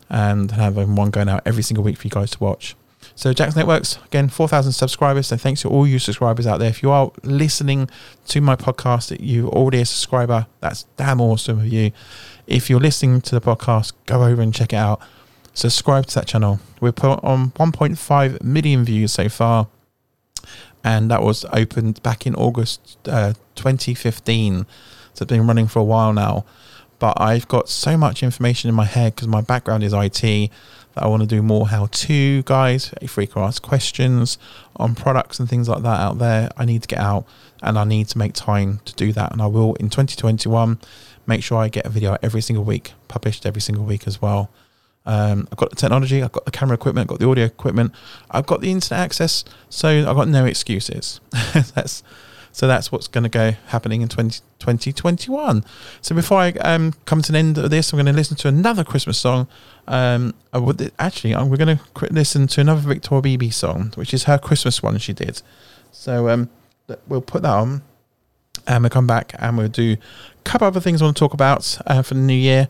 and 0.10 0.52
have 0.52 0.78
um, 0.78 0.96
one 0.96 1.10
going 1.10 1.30
out 1.30 1.42
every 1.46 1.64
single 1.64 1.84
week 1.84 1.98
for 1.98 2.08
you 2.08 2.12
guys 2.12 2.32
to 2.32 2.40
watch. 2.40 2.76
So 3.16 3.34
Jack's 3.34 3.56
Networks, 3.56 4.00
again, 4.06 4.30
4,000 4.30 4.72
subscribers. 4.72 5.28
So 5.28 5.38
thanks 5.38 5.62
to 5.62 5.70
all 5.70 5.86
you 5.86 6.00
subscribers 6.00 6.48
out 6.48 6.60
there. 6.60 6.70
If 6.70 6.82
you 6.82 6.90
are 6.92 7.12
listening 7.24 7.90
to 8.28 8.42
my 8.42 8.56
podcast, 8.56 9.16
you're 9.20 9.50
already 9.50 9.82
a 9.82 9.86
subscriber. 9.86 10.48
That's 10.62 10.84
damn 10.96 11.20
awesome 11.20 11.60
of 11.60 11.68
you. 11.68 11.92
If 12.48 12.70
you're 12.70 12.80
listening 12.80 13.22
to 13.22 13.38
the 13.38 13.42
podcast, 13.42 13.94
go 14.06 14.24
over 14.24 14.42
and 14.42 14.54
check 14.54 14.74
it 14.74 14.78
out. 14.78 15.02
Subscribe 15.54 16.08
to 16.08 16.16
that 16.16 16.28
channel. 16.28 16.60
We're 16.80 16.94
put 16.94 17.24
on 17.24 17.52
1.5 17.52 18.42
million 18.42 18.84
views 18.84 19.12
so 19.12 19.30
far 19.30 19.68
and 20.84 21.10
that 21.10 21.22
was 21.22 21.46
opened 21.54 22.02
back 22.04 22.28
in 22.28 22.36
August 22.36 22.98
uh, 23.08 23.34
2015. 23.56 24.66
So 25.14 25.24
it's 25.24 25.30
been 25.30 25.48
running 25.48 25.68
for 25.68 25.80
a 25.80 25.84
while 25.84 26.14
now. 26.14 26.46
But 27.00 27.20
I've 27.20 27.48
got 27.48 27.70
so 27.70 27.98
much 27.98 28.24
information 28.24 28.70
in 28.70 28.76
my 28.76 28.86
head 28.86 29.16
because 29.16 29.28
my 29.28 29.42
background 29.42 29.84
is 29.84 29.94
IT 29.94 30.22
that 30.22 31.04
I 31.04 31.08
want 31.08 31.22
to 31.22 31.28
do 31.28 31.42
more 31.42 31.68
how 31.68 31.88
to 31.88 32.44
guys. 32.44 32.94
If 33.02 33.18
we 33.18 33.28
can 33.28 33.42
ask 33.42 33.62
questions 33.62 34.38
on 34.76 34.96
products 34.96 35.40
and 35.40 35.50
things 35.50 35.68
like 35.68 35.84
that 35.84 36.00
out 36.00 36.20
there, 36.20 36.50
I 36.56 36.66
need 36.66 36.82
to 36.84 36.88
get 36.88 37.00
out 37.00 37.26
and 37.62 37.78
I 37.78 37.84
need 37.84 38.08
to 38.10 38.18
make 38.18 38.34
time 38.34 38.80
to 38.86 38.94
do 38.94 39.12
that. 39.14 39.32
And 39.32 39.42
I 39.42 39.48
will 39.48 39.76
in 39.76 39.90
2021 39.90 40.80
make 41.26 41.44
sure 41.44 41.58
I 41.58 41.68
get 41.70 41.86
a 41.86 41.90
video 41.90 42.18
every 42.22 42.42
single 42.42 42.64
week, 42.64 42.94
published 43.08 43.46
every 43.46 43.62
single 43.62 43.86
week 43.86 44.08
as 44.08 44.22
well. 44.22 44.50
Um, 45.06 45.48
I've 45.52 45.58
got 45.58 45.70
the 45.70 45.76
technology, 45.76 46.24
I've 46.24 46.32
got 46.32 46.46
the 46.46 46.52
camera 46.52 46.76
equipment, 46.76 47.06
I've 47.06 47.10
got 47.10 47.20
the 47.20 47.30
audio 47.30 47.46
equipment, 47.46 47.94
I've 48.32 48.46
got 48.46 48.62
the 48.62 48.72
internet 48.72 49.04
access, 49.04 49.44
so 49.70 49.90
I've 49.90 50.16
got 50.16 50.28
no 50.28 50.46
excuses. 50.46 51.20
that's 51.76 52.04
so 52.54 52.68
that's 52.68 52.92
what's 52.92 53.08
going 53.08 53.24
to 53.24 53.30
go 53.30 53.56
happening 53.68 54.04
in 54.04 54.08
20, 54.10 54.40
2021. 54.60 55.66
So 56.02 56.14
before 56.14 56.38
I 56.38 56.52
um, 56.62 56.94
come 57.06 57.24
to 57.24 57.32
the 57.32 57.40
end 57.40 57.58
of 57.58 57.72
this, 57.72 57.92
I'm 57.92 57.98
going 57.98 58.06
to 58.06 58.14
listen 58.14 58.38
to 58.38 58.48
another 58.48 58.84
Christmas 58.84 59.18
song. 59.18 59.48
Um, 59.88 60.36
would, 60.54 60.92
actually, 61.00 61.36
we're 61.36 61.58
going 61.58 61.80
to 61.80 62.14
listen 62.14 62.46
to 62.46 62.62
another 62.62 62.82
Victoria 62.82 63.24
Beebe 63.24 63.50
song, 63.50 63.92
which 63.96 64.14
is 64.14 64.26
her 64.26 64.38
Christmas 64.38 64.84
one 64.84 65.00
she 65.00 65.14
did. 65.14 65.42
So 65.92 66.30
um, 66.30 66.48
we'll 67.08 67.22
put 67.22 67.42
that 67.42 67.54
on. 67.54 67.82
And 68.68 68.84
we'll 68.84 68.92
come 68.92 69.08
back 69.08 69.34
and 69.40 69.58
we'll 69.58 69.68
do 69.68 69.94
a 69.94 70.44
couple 70.44 70.68
other 70.68 70.80
things 70.80 71.02
I 71.02 71.06
want 71.06 71.18
to 71.18 71.20
talk 71.20 71.34
about 71.34 71.80
uh, 71.88 72.04
for 72.04 72.14
the 72.14 72.22
new 72.22 72.34
year 72.36 72.70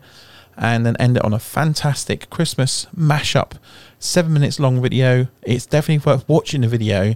and 0.56 0.84
then 0.84 0.96
end 0.98 1.16
it 1.16 1.24
on 1.24 1.32
a 1.32 1.38
fantastic 1.38 2.30
Christmas 2.30 2.86
mashup. 2.96 3.52
Seven 3.98 4.32
minutes 4.32 4.60
long 4.60 4.80
video. 4.82 5.28
It's 5.42 5.66
definitely 5.66 6.10
worth 6.10 6.28
watching 6.28 6.62
the 6.62 6.68
video. 6.68 7.14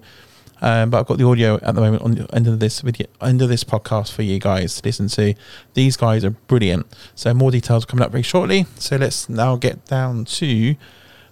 Um, 0.61 0.91
but 0.91 0.99
I've 0.99 1.07
got 1.07 1.19
the 1.19 1.27
audio 1.27 1.55
at 1.57 1.75
the 1.75 1.81
moment 1.81 2.03
on 2.03 2.15
the 2.15 2.35
end 2.35 2.49
of 2.49 2.59
this 2.59 2.81
video, 2.81 3.07
end 3.21 3.41
of 3.43 3.49
this 3.49 3.63
podcast 3.65 4.13
for 4.13 4.23
you 4.23 4.39
guys 4.39 4.81
to 4.81 4.89
listen 4.89 5.09
to. 5.09 5.35
These 5.75 5.97
guys 5.97 6.25
are 6.25 6.31
brilliant. 6.31 6.87
So 7.15 7.33
more 7.33 7.51
details 7.51 7.85
coming 7.85 8.05
up 8.05 8.11
very 8.11 8.23
shortly. 8.23 8.67
So 8.77 8.97
let's 8.97 9.29
now 9.29 9.57
get 9.57 9.85
down 9.87 10.25
to 10.25 10.75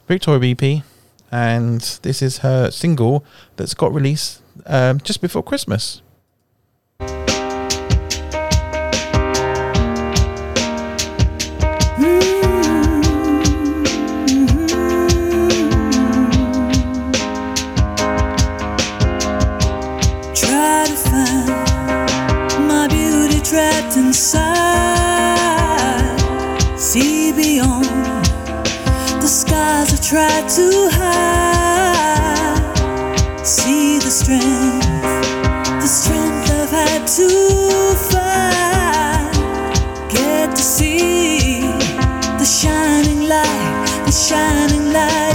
Victoria 0.07 0.41
BP, 0.41 0.85
and 1.33 1.81
this 2.03 2.23
is 2.23 2.39
her 2.39 2.71
single 2.71 3.25
that's 3.57 3.75
got 3.75 3.93
released 3.93 4.43
um, 4.67 5.01
just 5.01 5.21
before 5.21 5.43
Christmas. 5.43 6.03
Inside. 24.17 24.49
See 26.79 27.33
beyond 27.33 28.25
the 29.21 29.29
skies 29.29 29.93
I 29.93 29.99
try 30.11 30.41
to 30.57 30.67
hide. 30.99 32.57
See 33.47 33.99
the 33.99 34.11
strength, 34.21 34.87
the 35.83 35.87
strength 36.01 36.51
I've 36.51 36.71
had 36.71 37.07
to 37.19 37.29
find. 38.11 39.35
Get 40.11 40.57
to 40.57 40.63
see 40.63 41.61
the 42.41 42.47
shining 42.47 43.29
light, 43.29 43.87
the 44.07 44.13
shining 44.13 44.95
light 44.95 45.26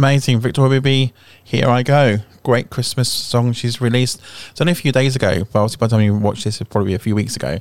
Amazing, 0.00 0.40
Victoria 0.40 0.80
BB. 0.80 1.12
Here 1.44 1.68
I 1.68 1.82
go. 1.82 2.20
Great 2.42 2.70
Christmas 2.70 3.06
song 3.06 3.52
she's 3.52 3.82
released. 3.82 4.18
It's 4.50 4.58
only 4.58 4.72
a 4.72 4.74
few 4.74 4.92
days 4.92 5.14
ago, 5.14 5.44
but 5.52 5.60
obviously 5.60 5.76
by 5.76 5.88
the 5.88 5.90
time 5.90 6.00
you 6.00 6.14
watch 6.14 6.42
this, 6.42 6.58
it's 6.58 6.70
probably 6.70 6.94
a 6.94 6.98
few 6.98 7.14
weeks 7.14 7.36
ago. 7.36 7.58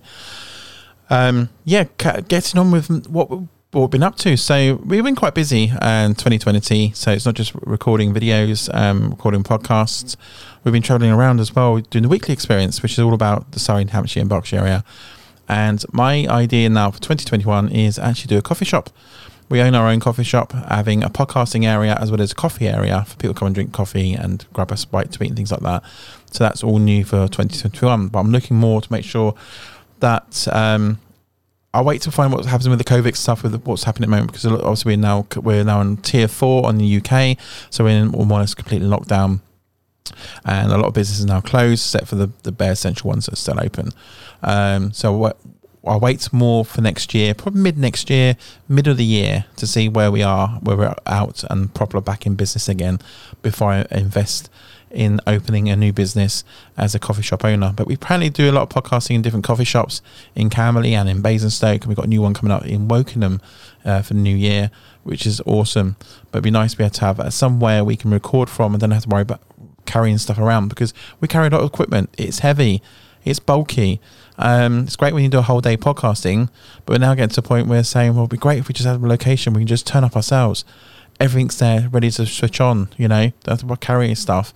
Um, 1.10 1.50
yeah, 1.66 1.84
getting 1.98 2.58
on 2.58 2.72
with 2.72 3.10
what, 3.10 3.30
we've 3.74 3.90
been 3.90 4.04
up 4.04 4.16
to. 4.20 4.38
So 4.38 4.76
we've 4.86 5.04
been 5.04 5.18
quite 5.18 5.36
busy 5.36 5.64
in 5.64 6.16
2020. 6.16 6.94
So 6.94 7.12
it's 7.12 7.26
not 7.26 7.36
just 7.36 7.54
recording 7.56 8.14
videos, 8.14 8.74
um, 8.74 9.10
recording 9.10 9.44
podcasts. 9.44 10.16
We've 10.64 10.72
been 10.72 10.82
traveling 10.82 11.12
around 11.12 11.42
as 11.42 11.54
well, 11.54 11.80
doing 11.80 12.04
the 12.04 12.10
weekly 12.10 12.34
experience, 12.34 12.82
which 12.82 12.94
is 12.94 13.00
all 13.00 13.14
about 13.14 13.52
the 13.52 13.60
Surrey, 13.60 13.84
Hampshire, 13.84 14.22
and 14.22 14.30
Berkshire 14.30 14.60
area. 14.60 14.86
And 15.50 15.84
my 15.92 16.26
idea 16.28 16.70
now 16.70 16.92
for 16.92 17.00
2021 17.00 17.68
is 17.68 18.00
actually 18.00 18.28
do 18.28 18.38
a 18.38 18.42
coffee 18.42 18.64
shop. 18.64 18.92
We 19.50 19.62
own 19.62 19.74
our 19.76 19.88
own 19.88 20.00
coffee 20.00 20.24
shop, 20.24 20.52
having 20.52 21.04
a 21.04 21.10
podcasting 21.10 21.66
area 21.66 21.98
as 22.00 22.12
well 22.12 22.22
as 22.22 22.32
a 22.32 22.36
coffee 22.36 22.68
area 22.68 23.04
for 23.08 23.16
people 23.18 23.34
to 23.34 23.40
come 23.40 23.48
and 23.48 23.56
drink 23.56 23.74
coffee 23.74 24.14
and 24.14 24.46
grab 24.54 24.72
a 24.72 24.78
bite 24.92 25.12
to 25.14 25.24
eat 25.24 25.28
and 25.28 25.36
things 25.36 25.52
like 25.52 25.62
that. 25.62 25.84
So 26.32 26.44
that's 26.44 26.64
all 26.64 26.78
new 26.78 27.04
for 27.04 27.28
2021. 27.28 28.10
But 28.10 28.20
I'm 28.20 28.32
looking 28.32 28.58
more 28.58 28.82
to 28.82 28.92
make 28.92 29.04
sure 29.04 29.34
that 30.02 30.48
um, 30.52 31.00
I'll 31.74 31.84
wait 31.84 32.02
to 32.04 32.12
find 32.12 32.32
what 32.32 32.46
happens 32.46 32.70
with 32.70 32.78
the 32.78 32.86
COVID 32.86 33.16
stuff 33.16 33.44
with 33.44 33.64
what's 33.64 33.84
happening 33.84 34.08
at 34.08 34.12
the 34.12 34.16
moment 34.18 34.32
because 34.32 34.46
obviously 34.46 34.92
we're 34.92 35.02
now 35.02 35.28
we're 35.36 35.64
now 35.64 35.82
in 35.82 35.98
tier 35.98 36.28
four 36.28 36.68
on 36.68 36.78
the 36.78 36.98
UK, 36.98 37.38
so 37.70 37.84
we're 37.84 38.02
in 38.02 38.14
almost 38.14 38.56
completely 38.56 38.88
lockdown 38.88 39.42
and 40.46 40.72
a 40.72 40.78
lot 40.78 40.88
of 40.88 40.94
businesses 40.94 41.26
are 41.26 41.28
now 41.28 41.42
closed, 41.42 41.86
except 41.86 42.08
for 42.08 42.16
the 42.16 42.30
the 42.44 42.52
bare 42.52 42.72
essential 42.72 43.08
ones 43.08 43.26
that 43.26 43.34
are 43.34 43.38
still 43.38 43.60
open. 43.60 43.90
Um, 44.44 44.92
so 44.92 45.14
what. 45.14 45.38
I'll 45.90 46.00
wait 46.00 46.32
more 46.32 46.64
for 46.64 46.82
next 46.82 47.16
year, 47.16 47.34
probably 47.34 47.62
mid 47.62 47.78
next 47.78 48.12
year, 48.12 48.38
middle 48.68 48.92
of 48.92 48.98
the 48.98 49.06
year, 49.06 49.46
to 49.56 49.66
see 49.66 49.90
where 49.90 50.12
we 50.12 50.22
are, 50.22 50.50
where 50.62 50.78
we're 50.78 50.96
out 51.08 51.44
and 51.50 51.74
proper 51.74 52.00
back 52.00 52.28
in 52.28 52.36
business 52.36 52.70
again, 52.70 53.00
before 53.42 53.72
I 53.72 53.86
invest 53.90 54.52
in 54.92 55.20
opening 55.26 55.68
a 55.70 55.76
new 55.76 55.92
business 55.92 56.44
as 56.78 56.94
a 56.94 57.00
coffee 57.00 57.24
shop 57.24 57.44
owner. 57.44 57.74
But 57.76 57.88
we 57.88 57.96
apparently 57.96 58.30
do 58.30 58.50
a 58.50 58.54
lot 58.54 58.64
of 58.64 58.84
podcasting 58.84 59.16
in 59.16 59.22
different 59.24 59.46
coffee 59.46 59.64
shops 59.64 60.04
in 60.36 60.52
Camberley 60.52 60.94
and 60.94 61.10
in 61.10 61.24
Basingstoke, 61.24 61.82
and 61.82 61.88
we've 61.88 61.98
got 61.98 62.06
a 62.06 62.10
new 62.10 62.22
one 62.22 62.36
coming 62.36 62.52
up 62.52 62.66
in 62.66 62.88
Wokingham 62.88 63.42
uh, 63.84 64.04
for 64.04 64.14
the 64.14 64.20
new 64.20 64.36
year, 64.36 64.70
which 65.04 65.26
is 65.26 65.42
awesome. 65.48 65.96
But 66.32 66.38
it'd 66.38 66.44
be 66.44 66.52
nice 66.52 66.72
to 66.72 66.78
be 66.78 66.84
able 66.84 66.94
to 66.94 67.06
have 67.06 67.20
uh, 67.20 67.30
somewhere 67.32 67.84
we 67.84 67.96
can 67.96 68.12
record 68.12 68.50
from 68.50 68.74
and 68.76 68.82
then 68.82 68.92
have 68.92 69.04
to 69.04 69.10
worry 69.10 69.24
about 69.24 69.42
carrying 69.88 70.20
stuff 70.20 70.38
around 70.38 70.68
because 70.68 70.94
we 71.20 71.28
carry 71.28 71.48
a 71.48 71.50
lot 71.50 71.62
of 71.62 71.68
equipment. 71.68 72.14
It's 72.16 72.40
heavy, 72.40 72.84
it's 73.26 73.40
bulky. 73.40 74.00
Um, 74.40 74.84
it's 74.86 74.96
great 74.96 75.14
when 75.14 75.24
you 75.24 75.30
do 75.30 75.40
a 75.40 75.44
whole 75.44 75.60
day 75.60 75.76
podcasting, 75.76 76.50
but 76.86 76.94
we're 76.94 77.06
now 77.06 77.14
getting 77.14 77.34
to 77.34 77.42
a 77.42 77.44
point 77.44 77.68
where 77.68 77.84
saying, 77.84 78.14
well, 78.14 78.22
it'd 78.22 78.32
be 78.32 78.38
great 78.38 78.58
if 78.58 78.70
we 78.70 78.74
just 78.74 78.88
have 78.88 79.04
a 79.04 79.08
location 79.08 79.54
we 79.54 79.60
can 79.60 79.68
just 79.68 79.86
turn 79.86 80.06
up 80.06 80.16
ourselves. 80.16 80.64
Everything's 81.20 81.60
there, 81.60 81.90
ready 81.90 82.10
to 82.12 82.26
switch 82.26 82.62
on, 82.62 82.88
you 82.98 83.10
know, 83.10 83.34
that's 83.44 83.66
what 83.66 83.82
carrying 83.82 84.16
stuff. 84.16 84.54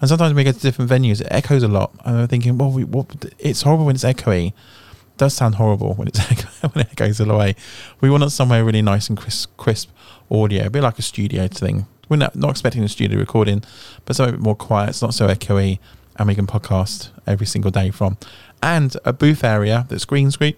And 0.00 0.08
sometimes 0.08 0.32
we 0.32 0.42
get 0.42 0.54
to 0.54 0.60
different 0.62 0.90
venues, 0.90 1.20
it 1.20 1.28
echoes 1.30 1.62
a 1.62 1.68
lot. 1.68 1.92
And 2.06 2.16
we're 2.16 2.26
thinking, 2.26 2.56
well, 2.56 2.70
we, 2.70 2.84
what, 2.84 3.26
it's 3.38 3.60
horrible 3.60 3.84
when 3.84 3.94
it's 3.94 4.04
echoey. 4.04 4.48
It 4.48 5.18
does 5.18 5.34
sound 5.34 5.56
horrible 5.56 5.92
when 5.94 6.08
it's 6.08 6.18
when 6.60 6.86
it 6.86 6.92
echoes 6.92 7.20
all 7.20 7.26
the 7.26 7.36
way. 7.36 7.56
We 8.00 8.08
want 8.08 8.22
it 8.22 8.30
somewhere 8.30 8.64
really 8.64 8.82
nice 8.82 9.10
and 9.10 9.18
crisp, 9.18 9.54
crisp 9.58 9.90
audio, 10.30 10.66
a 10.66 10.70
bit 10.70 10.82
like 10.82 10.98
a 10.98 11.02
studio 11.02 11.46
thing. 11.48 11.86
We're 12.08 12.16
not, 12.16 12.36
not 12.36 12.52
expecting 12.52 12.84
a 12.84 12.88
studio 12.88 13.18
recording, 13.18 13.62
but 14.06 14.16
something 14.16 14.34
a 14.34 14.38
bit 14.38 14.44
more 14.44 14.56
quiet. 14.56 14.90
It's 14.90 15.02
not 15.02 15.12
so 15.12 15.28
echoey, 15.28 15.78
and 16.16 16.28
we 16.28 16.34
can 16.34 16.46
podcast 16.46 17.10
every 17.26 17.46
single 17.46 17.70
day 17.70 17.90
from. 17.90 18.16
And 18.62 18.96
a 19.04 19.12
booth 19.12 19.44
area 19.44 19.86
that's 19.88 20.04
green 20.04 20.30
screen 20.30 20.54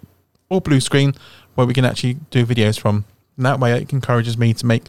or 0.49 0.61
blue 0.61 0.81
screen 0.81 1.15
where 1.55 1.67
we 1.67 1.75
can 1.75 1.85
actually 1.85 2.15
do 2.31 2.47
videos 2.47 2.79
from. 2.79 3.05
And 3.37 3.47
that 3.47 3.61
way, 3.61 3.73
it 3.73 3.93
encourages 3.93 4.39
me 4.39 4.55
to 4.55 4.67
make 4.67 4.85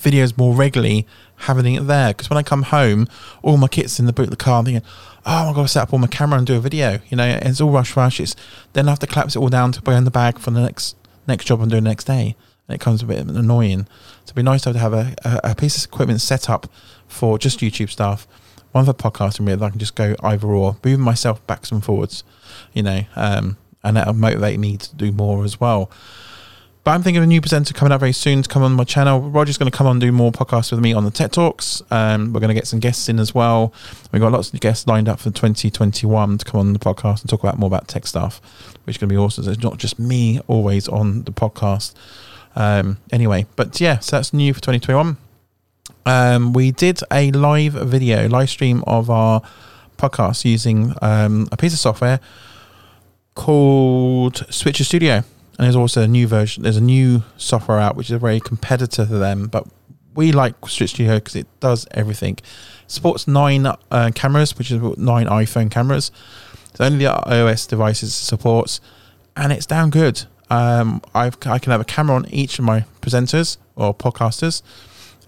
videos 0.00 0.36
more 0.36 0.54
regularly, 0.54 1.06
having 1.36 1.74
it 1.74 1.86
there. 1.86 2.08
Because 2.08 2.30
when 2.30 2.38
I 2.38 2.42
come 2.42 2.62
home, 2.62 3.08
all 3.42 3.56
my 3.56 3.68
kit's 3.68 3.98
in 3.98 4.06
the 4.06 4.12
boot 4.12 4.24
of 4.24 4.30
the 4.30 4.36
car. 4.36 4.58
I'm 4.58 4.64
thinking, 4.64 4.88
oh, 5.26 5.48
I've 5.48 5.54
got 5.54 5.62
to 5.62 5.68
set 5.68 5.82
up 5.82 5.92
all 5.92 5.98
my 5.98 6.06
camera 6.06 6.38
and 6.38 6.46
do 6.46 6.56
a 6.56 6.60
video. 6.60 6.98
You 7.08 7.16
know, 7.16 7.38
it's 7.42 7.60
all 7.60 7.70
rush, 7.70 7.96
rush. 7.96 8.20
It's 8.20 8.34
then 8.72 8.86
I 8.88 8.90
have 8.90 8.98
to 9.00 9.06
collapse 9.06 9.36
it 9.36 9.38
all 9.38 9.48
down 9.48 9.72
to 9.72 9.82
put 9.82 9.94
in 9.94 10.04
the 10.04 10.10
bag 10.10 10.38
for 10.38 10.50
the 10.50 10.60
next 10.60 10.96
next 11.26 11.44
job 11.44 11.60
I'm 11.60 11.68
doing 11.68 11.84
the 11.84 11.90
next 11.90 12.04
day. 12.04 12.36
And 12.66 12.74
it 12.74 12.80
comes 12.80 13.02
a 13.02 13.06
bit 13.06 13.18
annoying. 13.18 13.84
So 14.24 14.24
it'd 14.26 14.36
be 14.36 14.42
nice 14.42 14.62
to 14.62 14.78
have 14.78 14.92
a, 14.92 15.14
a, 15.24 15.40
a 15.50 15.54
piece 15.54 15.76
of 15.76 15.84
equipment 15.84 16.20
set 16.20 16.50
up 16.50 16.70
for 17.06 17.38
just 17.38 17.60
YouTube 17.60 17.90
stuff. 17.90 18.26
One 18.78 18.86
for 18.86 18.92
podcasting 18.92 19.44
that 19.46 19.60
I 19.60 19.70
can 19.70 19.80
just 19.80 19.96
go 19.96 20.14
either 20.22 20.46
or, 20.46 20.76
moving 20.84 21.00
myself 21.00 21.44
backs 21.48 21.72
and 21.72 21.84
forwards, 21.84 22.22
you 22.72 22.84
know, 22.84 23.00
um, 23.16 23.56
and 23.82 23.96
that'll 23.96 24.14
motivate 24.14 24.60
me 24.60 24.76
to 24.76 24.94
do 24.94 25.10
more 25.10 25.42
as 25.42 25.58
well. 25.58 25.90
But 26.84 26.92
I'm 26.92 27.02
thinking 27.02 27.18
of 27.18 27.24
a 27.24 27.26
new 27.26 27.40
presenter 27.40 27.74
coming 27.74 27.90
up 27.90 27.98
very 27.98 28.12
soon 28.12 28.40
to 28.40 28.48
come 28.48 28.62
on 28.62 28.74
my 28.74 28.84
channel. 28.84 29.20
Roger's 29.20 29.58
going 29.58 29.68
to 29.68 29.76
come 29.76 29.88
on 29.88 29.96
and 29.96 30.00
do 30.00 30.12
more 30.12 30.30
podcasts 30.30 30.70
with 30.70 30.78
me 30.78 30.92
on 30.92 31.04
the 31.04 31.10
Tech 31.10 31.32
Talks. 31.32 31.82
Um, 31.90 32.32
we're 32.32 32.38
going 32.38 32.50
to 32.50 32.54
get 32.54 32.68
some 32.68 32.78
guests 32.78 33.08
in 33.08 33.18
as 33.18 33.34
well. 33.34 33.74
We've 34.12 34.22
got 34.22 34.30
lots 34.30 34.54
of 34.54 34.60
guests 34.60 34.86
lined 34.86 35.08
up 35.08 35.18
for 35.18 35.32
2021 35.32 36.38
to 36.38 36.44
come 36.44 36.60
on 36.60 36.72
the 36.72 36.78
podcast 36.78 37.22
and 37.22 37.28
talk 37.28 37.42
about 37.42 37.58
more 37.58 37.66
about 37.66 37.88
tech 37.88 38.06
stuff, 38.06 38.40
which 38.84 38.94
is 38.94 39.00
going 39.00 39.08
to 39.08 39.12
be 39.12 39.18
awesome. 39.18 39.42
So 39.42 39.50
it's 39.50 39.60
not 39.60 39.78
just 39.78 39.98
me 39.98 40.38
always 40.46 40.86
on 40.86 41.24
the 41.24 41.32
podcast. 41.32 41.94
Um, 42.54 42.98
anyway, 43.10 43.46
but 43.56 43.80
yeah, 43.80 43.98
so 43.98 44.18
that's 44.18 44.32
new 44.32 44.54
for 44.54 44.60
2021. 44.60 45.16
Um, 46.08 46.54
we 46.54 46.70
did 46.70 47.00
a 47.12 47.30
live 47.32 47.74
video, 47.74 48.30
live 48.30 48.48
stream 48.48 48.82
of 48.86 49.10
our 49.10 49.42
podcast 49.98 50.46
using 50.46 50.94
um, 51.02 51.46
a 51.52 51.56
piece 51.58 51.74
of 51.74 51.80
software 51.80 52.18
called 53.34 54.46
Switcher 54.48 54.84
Studio. 54.84 55.16
And 55.16 55.66
there's 55.66 55.76
also 55.76 56.00
a 56.00 56.08
new 56.08 56.26
version, 56.26 56.62
there's 56.62 56.78
a 56.78 56.80
new 56.80 57.24
software 57.36 57.78
out 57.78 57.94
which 57.94 58.06
is 58.06 58.12
a 58.12 58.18
very 58.18 58.40
competitor 58.40 59.04
to 59.04 59.18
them, 59.18 59.48
but 59.48 59.66
we 60.14 60.32
like 60.32 60.54
Switch 60.66 60.94
Studio 60.94 61.16
because 61.16 61.36
it 61.36 61.46
does 61.60 61.86
everything. 61.90 62.38
supports 62.86 63.28
nine 63.28 63.66
uh, 63.66 64.10
cameras, 64.14 64.56
which 64.56 64.70
is 64.70 64.80
nine 64.96 65.26
iPhone 65.26 65.70
cameras. 65.70 66.10
It's 66.70 66.80
only 66.80 67.04
the 67.04 67.10
iOS 67.10 67.68
devices 67.68 68.14
supports, 68.14 68.80
and 69.36 69.52
it's 69.52 69.66
damn 69.66 69.90
good. 69.90 70.24
Um, 70.48 71.02
I 71.14 71.28
can 71.28 71.70
have 71.70 71.82
a 71.82 71.84
camera 71.84 72.16
on 72.16 72.26
each 72.30 72.58
of 72.58 72.64
my 72.64 72.86
presenters 73.02 73.58
or 73.76 73.94
podcasters 73.94 74.62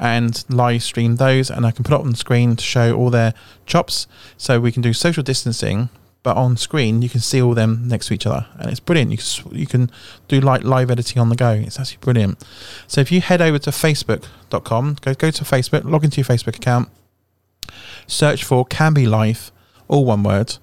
and 0.00 0.44
live 0.48 0.82
stream 0.82 1.16
those, 1.16 1.50
and 1.50 1.66
I 1.66 1.70
can 1.70 1.84
put 1.84 1.94
it 1.94 2.00
on 2.00 2.14
screen 2.14 2.56
to 2.56 2.64
show 2.64 2.96
all 2.96 3.10
their 3.10 3.34
chops. 3.66 4.06
So 4.38 4.58
we 4.58 4.72
can 4.72 4.80
do 4.80 4.94
social 4.94 5.22
distancing, 5.22 5.90
but 6.22 6.38
on 6.38 6.56
screen 6.56 7.02
you 7.02 7.10
can 7.10 7.20
see 7.20 7.40
all 7.40 7.54
them 7.54 7.86
next 7.86 8.06
to 8.06 8.14
each 8.14 8.26
other, 8.26 8.46
and 8.58 8.70
it's 8.70 8.80
brilliant. 8.80 9.10
You 9.12 9.18
can, 9.18 9.58
you 9.58 9.66
can 9.66 9.90
do 10.26 10.40
like 10.40 10.64
live 10.64 10.90
editing 10.90 11.20
on 11.20 11.28
the 11.28 11.36
go. 11.36 11.50
It's 11.52 11.78
actually 11.78 11.98
brilliant. 12.00 12.42
So 12.86 13.02
if 13.02 13.12
you 13.12 13.20
head 13.20 13.42
over 13.42 13.58
to 13.58 13.70
facebook.com, 13.70 14.96
go 15.02 15.14
go 15.14 15.30
to 15.30 15.44
Facebook, 15.44 15.84
log 15.84 16.02
into 16.02 16.16
your 16.16 16.24
Facebook 16.26 16.56
account, 16.56 16.88
search 18.06 18.42
for 18.42 18.64
Can 18.64 18.94
Be 18.94 19.06
Life, 19.06 19.52
all 19.86 20.06
one 20.06 20.22
word, 20.22 20.56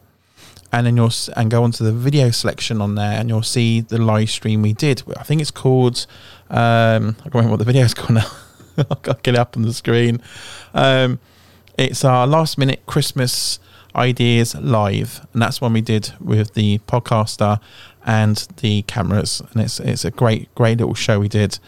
and 0.71 0.87
then 0.87 0.97
you'll 0.97 1.13
and 1.35 1.51
go 1.51 1.63
onto 1.63 1.83
the 1.83 1.93
video 1.93 2.31
selection 2.31 2.81
on 2.81 2.95
there, 2.95 3.19
and 3.19 3.29
you'll 3.29 3.43
see 3.43 3.81
the 3.81 3.99
live 3.99 4.31
stream 4.31 4.63
we 4.63 4.73
did. 4.73 5.03
I 5.15 5.21
think 5.21 5.41
it's 5.41 5.51
called. 5.51 6.07
Um, 6.49 7.17
I 7.19 7.23
can't 7.23 7.35
remember 7.35 7.51
what 7.51 7.59
the 7.59 7.65
video 7.65 7.83
is 7.83 7.93
called 7.93 8.15
now. 8.15 8.31
To 9.03 9.17
get 9.23 9.33
it 9.33 9.39
up 9.39 9.57
on 9.57 9.63
the 9.63 9.73
screen. 9.73 10.21
Um, 10.73 11.19
it's 11.77 12.05
our 12.05 12.27
last 12.27 12.57
minute 12.57 12.85
Christmas 12.85 13.59
ideas 13.95 14.55
live, 14.55 15.25
and 15.33 15.41
that's 15.41 15.59
one 15.59 15.73
we 15.73 15.81
did 15.81 16.13
with 16.19 16.53
the 16.53 16.79
podcaster 16.87 17.59
and 18.05 18.47
the 18.57 18.83
cameras, 18.83 19.41
and 19.51 19.61
it's 19.61 19.79
it's 19.79 20.05
a 20.05 20.11
great 20.11 20.53
great 20.55 20.77
little 20.77 20.93
show 20.93 21.19
we 21.19 21.27
did. 21.27 21.59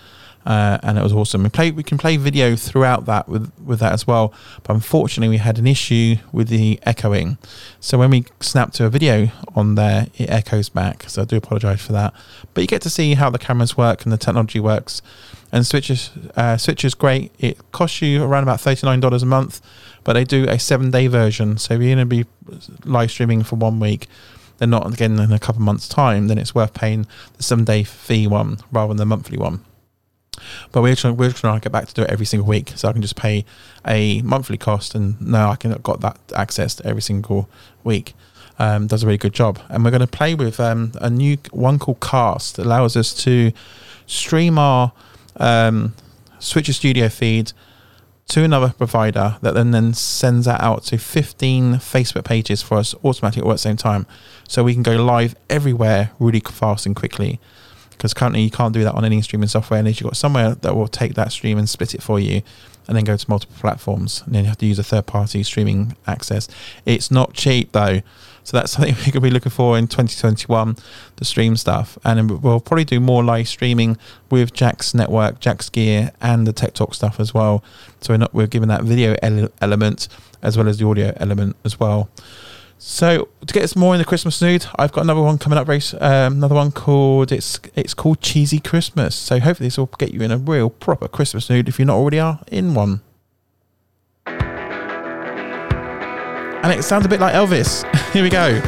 Uh, 0.45 0.79
and 0.83 0.97
it 0.97 1.03
was 1.03 1.13
awesome. 1.13 1.43
We 1.43 1.49
play. 1.49 1.69
We 1.71 1.83
can 1.83 1.97
play 1.97 2.17
video 2.17 2.55
throughout 2.55 3.05
that 3.05 3.27
with 3.27 3.51
with 3.63 3.79
that 3.81 3.91
as 3.91 4.07
well. 4.07 4.33
But 4.63 4.73
unfortunately, 4.73 5.29
we 5.29 5.37
had 5.37 5.59
an 5.59 5.67
issue 5.67 6.15
with 6.31 6.47
the 6.47 6.79
echoing. 6.83 7.37
So 7.79 7.97
when 7.97 8.09
we 8.09 8.25
snap 8.39 8.71
to 8.73 8.85
a 8.85 8.89
video 8.89 9.29
on 9.55 9.75
there, 9.75 10.07
it 10.17 10.29
echoes 10.29 10.69
back. 10.69 11.09
So 11.09 11.23
I 11.23 11.25
do 11.25 11.35
apologise 11.37 11.85
for 11.85 11.91
that. 11.93 12.13
But 12.53 12.61
you 12.61 12.67
get 12.67 12.81
to 12.83 12.89
see 12.89 13.15
how 13.15 13.29
the 13.29 13.37
cameras 13.37 13.75
work 13.75 14.03
and 14.03 14.13
the 14.13 14.17
technology 14.17 14.59
works. 14.59 15.01
And 15.51 15.65
Switch 15.65 16.11
uh, 16.35 16.57
Switch 16.57 16.85
is 16.85 16.93
great. 16.93 17.31
It 17.39 17.71
costs 17.71 18.01
you 18.01 18.23
around 18.23 18.43
about 18.43 18.61
thirty 18.61 18.85
nine 18.85 18.99
dollars 18.99 19.23
a 19.23 19.25
month, 19.25 19.61
but 20.03 20.13
they 20.13 20.23
do 20.23 20.45
a 20.47 20.59
seven 20.59 20.91
day 20.91 21.07
version. 21.07 21.57
So 21.57 21.73
if 21.73 21.81
you're 21.81 21.95
going 21.95 22.09
to 22.09 22.15
be 22.23 22.25
live 22.85 23.11
streaming 23.11 23.43
for 23.43 23.55
one 23.55 23.79
week, 23.79 24.07
then 24.59 24.69
not 24.69 24.91
again 24.93 25.19
in 25.19 25.31
a 25.31 25.39
couple 25.39 25.61
of 25.61 25.65
months' 25.65 25.87
time, 25.87 26.27
then 26.27 26.37
it's 26.37 26.53
worth 26.53 26.73
paying 26.73 27.07
the 27.37 27.43
seven 27.43 27.65
day 27.65 27.83
fee 27.83 28.27
one 28.27 28.59
rather 28.71 28.89
than 28.89 28.97
the 28.97 29.05
monthly 29.05 29.37
one. 29.37 29.65
But 30.71 30.83
we're 30.83 30.95
trying, 30.95 31.17
we're 31.17 31.31
trying 31.31 31.59
to 31.59 31.63
get 31.63 31.71
back 31.71 31.87
to 31.87 31.93
do 31.93 32.03
it 32.03 32.09
every 32.09 32.25
single 32.25 32.47
week, 32.47 32.73
so 32.75 32.87
I 32.87 32.93
can 32.93 33.01
just 33.01 33.15
pay 33.15 33.43
a 33.85 34.21
monthly 34.21 34.57
cost, 34.57 34.95
and 34.95 35.19
now 35.19 35.49
I 35.49 35.55
can 35.55 35.73
got 35.81 36.01
that 36.01 36.17
access 36.35 36.75
to 36.75 36.85
every 36.85 37.01
single 37.01 37.49
week. 37.83 38.13
Um, 38.61 38.87
does 38.87 39.03
a 39.03 39.05
really 39.05 39.17
good 39.17 39.33
job, 39.33 39.59
and 39.69 39.83
we're 39.83 39.91
going 39.91 40.01
to 40.01 40.07
play 40.07 40.35
with 40.35 40.59
um, 40.59 40.91
a 41.01 41.09
new 41.09 41.37
one 41.51 41.79
called 41.79 42.01
Cast 42.01 42.57
that 42.57 42.65
allows 42.65 42.97
us 42.97 43.13
to 43.23 43.53
stream 44.05 44.59
our 44.59 44.91
um, 45.39 45.95
Switcher 46.39 46.73
Studio 46.73 47.09
feed 47.09 47.53
to 48.27 48.43
another 48.43 48.73
provider 48.77 49.37
that 49.41 49.55
then 49.55 49.71
then 49.71 49.93
sends 49.93 50.45
that 50.45 50.61
out 50.61 50.83
to 50.83 50.97
15 50.97 51.75
Facebook 51.75 52.25
pages 52.25 52.61
for 52.61 52.77
us 52.77 52.93
automatically 53.03 53.41
all 53.43 53.51
at 53.51 53.55
the 53.55 53.59
same 53.59 53.77
time, 53.77 54.05
so 54.47 54.63
we 54.63 54.73
can 54.73 54.83
go 54.83 54.95
live 54.95 55.35
everywhere 55.49 56.11
really 56.19 56.39
fast 56.39 56.85
and 56.85 56.95
quickly 56.95 57.39
because 57.99 58.13
currently 58.13 58.41
you 58.41 58.49
can't 58.49 58.73
do 58.73 58.81
that 58.83 58.95
on 58.95 59.03
any 59.03 59.21
streaming 59.21 59.49
software 59.49 59.81
unless 59.81 59.99
you've 59.99 60.09
got 60.09 60.15
somewhere 60.15 60.55
that 60.55 60.73
will 60.73 60.87
take 60.87 61.15
that 61.15 61.33
stream 61.33 61.57
and 61.57 61.67
split 61.67 61.93
it 61.93 62.01
for 62.01 62.17
you 62.17 62.41
and 62.87 62.95
then 62.95 63.03
go 63.03 63.17
to 63.17 63.29
multiple 63.29 63.57
platforms 63.59 64.23
and 64.25 64.33
then 64.33 64.45
you 64.45 64.47
have 64.47 64.57
to 64.57 64.65
use 64.65 64.79
a 64.79 64.83
third 64.83 65.05
party 65.05 65.43
streaming 65.43 65.97
access. 66.07 66.47
It's 66.85 67.11
not 67.11 67.33
cheap 67.33 67.73
though 67.73 68.01
so 68.49 68.57
that's 68.57 68.71
something 68.73 68.95
we 69.05 69.11
could 69.11 69.21
be 69.21 69.29
looking 69.29 69.51
for 69.51 69.77
in 69.77 69.87
2021 69.87 70.75
the 71.17 71.25
stream 71.25 71.55
stuff 71.55 71.99
and 72.03 72.41
we'll 72.41 72.59
probably 72.59 72.83
do 72.83 72.99
more 72.99 73.23
live 73.23 73.47
streaming 73.47 73.95
with 74.31 74.51
jack's 74.53 74.95
network 74.95 75.39
jack's 75.39 75.69
gear 75.69 76.11
and 76.19 76.47
the 76.47 76.53
tech 76.53 76.73
talk 76.73 76.95
stuff 76.95 77.19
as 77.19 77.31
well 77.31 77.63
so 78.01 78.11
we're 78.13 78.17
not 78.17 78.33
we're 78.33 78.47
giving 78.47 78.67
that 78.67 78.83
video 78.83 79.15
ele- 79.21 79.51
element 79.61 80.07
as 80.41 80.57
well 80.57 80.67
as 80.67 80.79
the 80.79 80.85
audio 80.87 81.13
element 81.17 81.55
as 81.63 81.79
well 81.79 82.09
so 82.79 83.27
to 83.45 83.53
get 83.53 83.63
us 83.63 83.75
more 83.75 83.93
in 83.93 83.99
the 83.99 84.05
Christmas 84.05 84.41
mood, 84.41 84.65
I've 84.77 84.93
got 84.93 85.01
another 85.01 85.21
one 85.21 85.37
coming 85.37 85.59
up 85.59 85.67
s- 85.67 85.93
um, 85.95 86.37
another 86.37 86.55
one 86.55 86.71
called 86.71 87.29
it's 87.29 87.59
it's 87.75 87.93
called 87.93 88.21
Cheesy 88.21 88.61
Christmas. 88.61 89.15
So 89.15 89.41
hopefully 89.41 89.67
this 89.67 89.77
will 89.77 89.87
get 89.97 90.13
you 90.13 90.21
in 90.21 90.31
a 90.31 90.37
real 90.37 90.69
proper 90.69 91.09
Christmas 91.09 91.49
mood 91.49 91.67
if 91.67 91.77
you're 91.77 91.87
not 91.87 91.97
already 91.97 92.19
are 92.21 92.39
in 92.47 92.73
one. 92.73 93.01
And 96.61 96.73
it 96.73 96.83
sounds 96.83 97.05
a 97.05 97.09
bit 97.09 97.21
like 97.21 97.33
Elvis. 97.33 97.83
Here 98.11 98.21
we 98.21 98.29
go. 98.29 98.59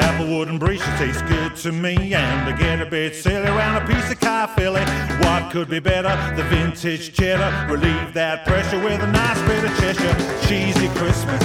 Applewood 0.00 0.48
and 0.48 0.58
Brescia 0.58 0.84
tastes 0.98 1.22
good 1.22 1.54
to 1.56 1.70
me. 1.70 2.12
And 2.12 2.48
to 2.48 2.64
get 2.64 2.82
a 2.82 2.86
bit 2.86 3.14
silly 3.14 3.46
around 3.46 3.82
a 3.82 3.86
piece 3.86 4.10
of 4.10 4.18
Caerphilly. 4.18 4.82
What 5.24 5.52
could 5.52 5.68
be 5.68 5.78
better? 5.78 6.10
The 6.34 6.42
vintage 6.44 7.12
cheddar. 7.14 7.72
Relieve 7.72 8.12
that 8.14 8.44
pressure 8.44 8.82
with 8.82 9.00
a 9.00 9.06
nice 9.06 9.40
bit 9.42 9.64
of 9.64 9.70
Cheshire. 9.78 10.46
Cheesy 10.48 10.88
Christmas. 10.98 11.42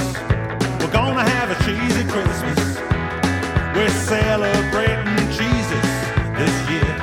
We're 0.82 0.92
gonna 0.92 1.24
have 1.24 1.52
a 1.52 1.56
cheesy 1.64 2.04
Christmas. 2.10 2.58
We're 3.76 3.90
celebrating 3.90 5.28
cheeses 5.38 5.88
this 6.38 6.56
year. 6.70 6.94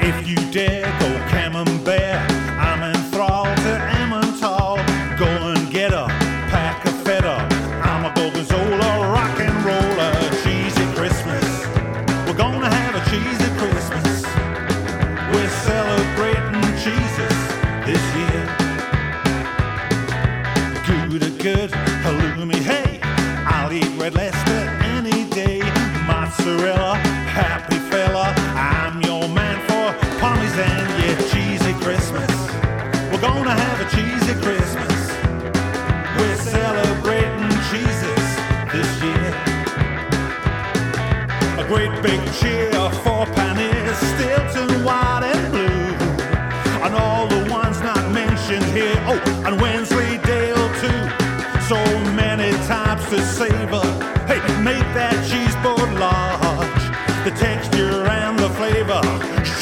If 0.00 0.28
you 0.28 0.36
dare 0.52 1.01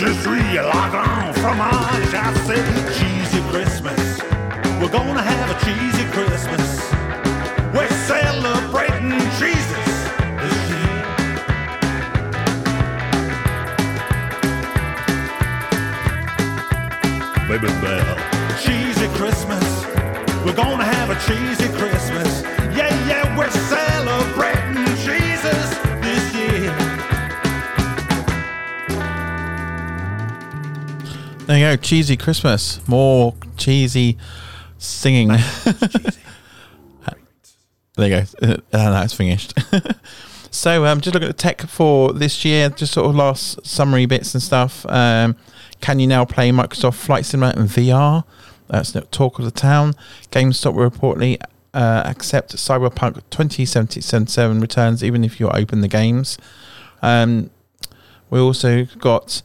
Je 0.01 0.07
suis 0.07 0.55
la 0.55 0.88
grande 0.88 1.36
fromage. 1.36 2.14
I 2.14 2.32
say 2.46 2.62
cheesy 2.96 3.42
Christmas. 3.51 4.01
We're 4.80 4.88
gonna 4.88 5.20
have 5.20 5.51
a 5.51 5.57
cheesy 5.62 6.05
Christmas. 6.16 6.90
We're 7.74 7.86
celebrating 8.09 9.20
Jesus. 9.38 9.88
Baby 17.46 17.68
Bell. 17.82 18.16
Cheesy 18.62 19.09
Christmas. 19.18 19.66
We're 20.46 20.57
gonna 20.57 20.84
have 20.84 21.11
a 21.11 21.18
cheesy 21.26 21.68
Christmas. 21.76 22.42
Yeah, 22.74 22.88
yeah, 23.07 23.36
we're 23.36 23.51
celebrating 23.51 23.80
you 31.61 31.66
go, 31.66 31.76
cheesy 31.76 32.16
Christmas. 32.16 32.86
More 32.88 33.34
cheesy 33.56 34.16
singing. 34.78 35.28
there 37.96 38.08
you 38.08 38.08
go. 38.08 38.24
Uh, 38.42 38.56
that's 38.70 39.12
finished. 39.12 39.52
so, 40.50 40.86
um, 40.86 41.00
just 41.00 41.14
look 41.14 41.22
at 41.22 41.26
the 41.26 41.32
tech 41.32 41.62
for 41.62 42.12
this 42.12 42.44
year. 42.44 42.70
Just 42.70 42.94
sort 42.94 43.08
of 43.08 43.14
last 43.14 43.64
summary 43.66 44.06
bits 44.06 44.34
and 44.34 44.42
stuff. 44.42 44.86
Um, 44.86 45.36
can 45.80 45.98
you 45.98 46.06
now 46.06 46.24
play 46.24 46.50
Microsoft 46.50 46.94
Flight 46.94 47.26
Simulator 47.26 47.61
in 47.61 47.66
VR? 47.66 48.24
That's 48.68 48.92
the 48.92 49.02
talk 49.02 49.38
of 49.38 49.44
the 49.44 49.50
town. 49.50 49.94
GameStop 50.30 50.74
will 50.74 50.88
reportedly 50.88 51.42
uh, 51.74 52.02
accept 52.06 52.54
Cyberpunk 52.56 53.20
2077 53.30 54.61
returns, 54.61 55.04
even 55.04 55.24
if 55.24 55.40
you 55.40 55.48
open 55.48 55.80
the 55.80 55.88
games. 55.88 56.38
Um, 57.02 57.50
we 58.30 58.38
also 58.38 58.84
got 58.84 59.42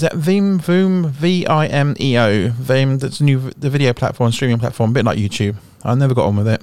is 0.00 0.08
that 0.08 0.14
Vim 0.14 0.58
Voom 0.58 1.10
V 1.10 1.46
I 1.46 1.66
M 1.66 1.94
E 2.00 2.16
O 2.16 2.48
Vim? 2.48 2.96
That's 2.96 3.20
new 3.20 3.50
the 3.50 3.68
video 3.68 3.92
platform, 3.92 4.32
streaming 4.32 4.58
platform, 4.58 4.90
a 4.90 4.92
bit 4.94 5.04
like 5.04 5.18
YouTube. 5.18 5.56
I 5.84 5.94
never 5.94 6.14
got 6.14 6.24
on 6.24 6.36
with 6.36 6.48
it. 6.48 6.62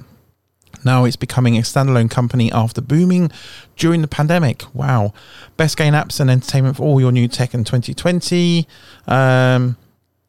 Now 0.84 1.04
it's 1.04 1.14
becoming 1.14 1.56
a 1.56 1.60
standalone 1.60 2.10
company 2.10 2.50
after 2.50 2.80
booming 2.80 3.30
during 3.76 4.02
the 4.02 4.08
pandemic. 4.08 4.64
Wow, 4.74 5.12
best 5.56 5.76
game 5.76 5.94
apps 5.94 6.18
and 6.18 6.28
entertainment 6.28 6.78
for 6.78 6.82
all 6.82 7.00
your 7.00 7.12
new 7.12 7.28
tech 7.28 7.54
in 7.54 7.62
2020. 7.62 8.66
Um, 9.06 9.76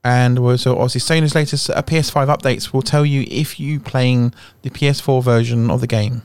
and 0.03 0.37
also 0.37 0.77
obviously 0.77 1.01
Sony's 1.01 1.33
latest 1.33 1.71
uh, 1.71 1.81
PS5 1.81 2.27
updates 2.27 2.73
will 2.73 2.83
tell 2.83 3.07
you 3.07 3.25
if 3.27 3.59
you're 3.59 3.79
playing 3.79 4.35
the 4.61 4.69
PS4 4.69 5.23
version 5.23 5.71
of 5.71 5.81
the 5.81 5.87
game. 5.87 6.21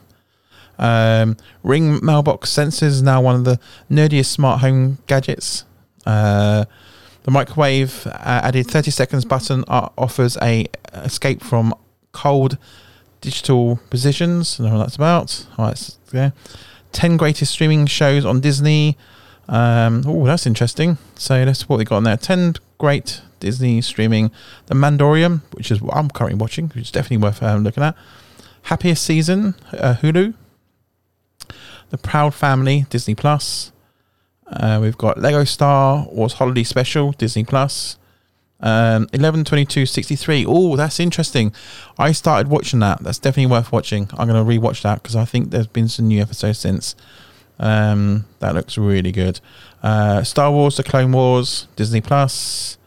Um, 0.78 1.38
Ring 1.62 2.04
mailbox 2.04 2.50
sensors 2.50 3.02
now 3.02 3.22
one 3.22 3.36
of 3.36 3.44
the 3.44 3.58
nerdiest 3.90 4.26
smart 4.26 4.60
home 4.60 4.98
gadgets. 5.06 5.64
Uh, 6.06 6.64
the 7.24 7.30
microwave 7.30 8.06
uh, 8.06 8.10
added 8.44 8.66
30 8.66 8.90
seconds 8.90 9.24
button 9.24 9.64
uh, 9.68 9.88
offers 9.96 10.36
a 10.42 10.66
escape 10.92 11.42
from 11.42 11.74
cold 12.12 12.58
digital 13.20 13.80
positions. 13.90 14.60
I 14.60 14.64
know 14.64 14.72
what 14.74 14.84
that's 14.84 14.96
about. 14.96 15.46
All 15.56 15.66
right, 15.66 15.96
yeah. 16.12 16.30
10 16.92 17.16
greatest 17.16 17.52
streaming 17.52 17.86
shows 17.86 18.24
on 18.24 18.40
Disney. 18.40 18.96
Um, 19.48 20.04
oh, 20.06 20.24
that's 20.26 20.46
interesting. 20.46 20.98
So 21.16 21.44
that's 21.44 21.68
what 21.68 21.78
they 21.78 21.84
got 21.84 21.96
on 21.96 22.04
there. 22.04 22.16
10 22.16 22.54
great 22.78 23.22
Disney 23.40 23.80
streaming. 23.80 24.30
The 24.66 24.74
Mandalorian, 24.74 25.42
which 25.52 25.70
is 25.70 25.80
what 25.80 25.96
I'm 25.96 26.10
currently 26.10 26.38
watching, 26.38 26.68
which 26.68 26.84
is 26.84 26.90
definitely 26.90 27.18
worth 27.18 27.42
um, 27.42 27.64
looking 27.64 27.82
at. 27.82 27.96
Happiest 28.62 29.02
Season, 29.02 29.54
uh, 29.72 29.96
Hulu. 30.00 30.34
The 31.90 31.98
Proud 31.98 32.34
Family, 32.34 32.86
Disney 32.90 33.14
Plus. 33.14 33.72
Uh, 34.54 34.78
we've 34.80 34.96
got 34.96 35.18
Lego 35.18 35.44
Star 35.44 36.06
Wars 36.10 36.34
Holiday 36.34 36.62
Special, 36.62 37.12
Disney 37.12 37.44
Plus. 37.44 37.98
Um, 38.60 39.08
11 39.12 39.44
22 39.44 39.84
63. 39.84 40.46
Oh, 40.48 40.76
that's 40.76 40.98
interesting. 41.00 41.52
I 41.98 42.12
started 42.12 42.48
watching 42.48 42.78
that. 42.80 43.02
That's 43.02 43.18
definitely 43.18 43.50
worth 43.50 43.72
watching. 43.72 44.08
I'm 44.16 44.28
going 44.28 44.42
to 44.42 44.50
rewatch 44.50 44.82
that 44.82 45.02
because 45.02 45.16
I 45.16 45.24
think 45.24 45.50
there's 45.50 45.66
been 45.66 45.88
some 45.88 46.08
new 46.08 46.22
episodes 46.22 46.58
since. 46.60 46.94
Um, 47.58 48.24
that 48.38 48.54
looks 48.54 48.78
really 48.78 49.12
good. 49.12 49.40
Uh, 49.82 50.22
Star 50.22 50.50
Wars: 50.50 50.76
The 50.76 50.84
Clone 50.84 51.12
Wars, 51.12 51.66
Disney 51.76 52.00
Plus. 52.00 52.78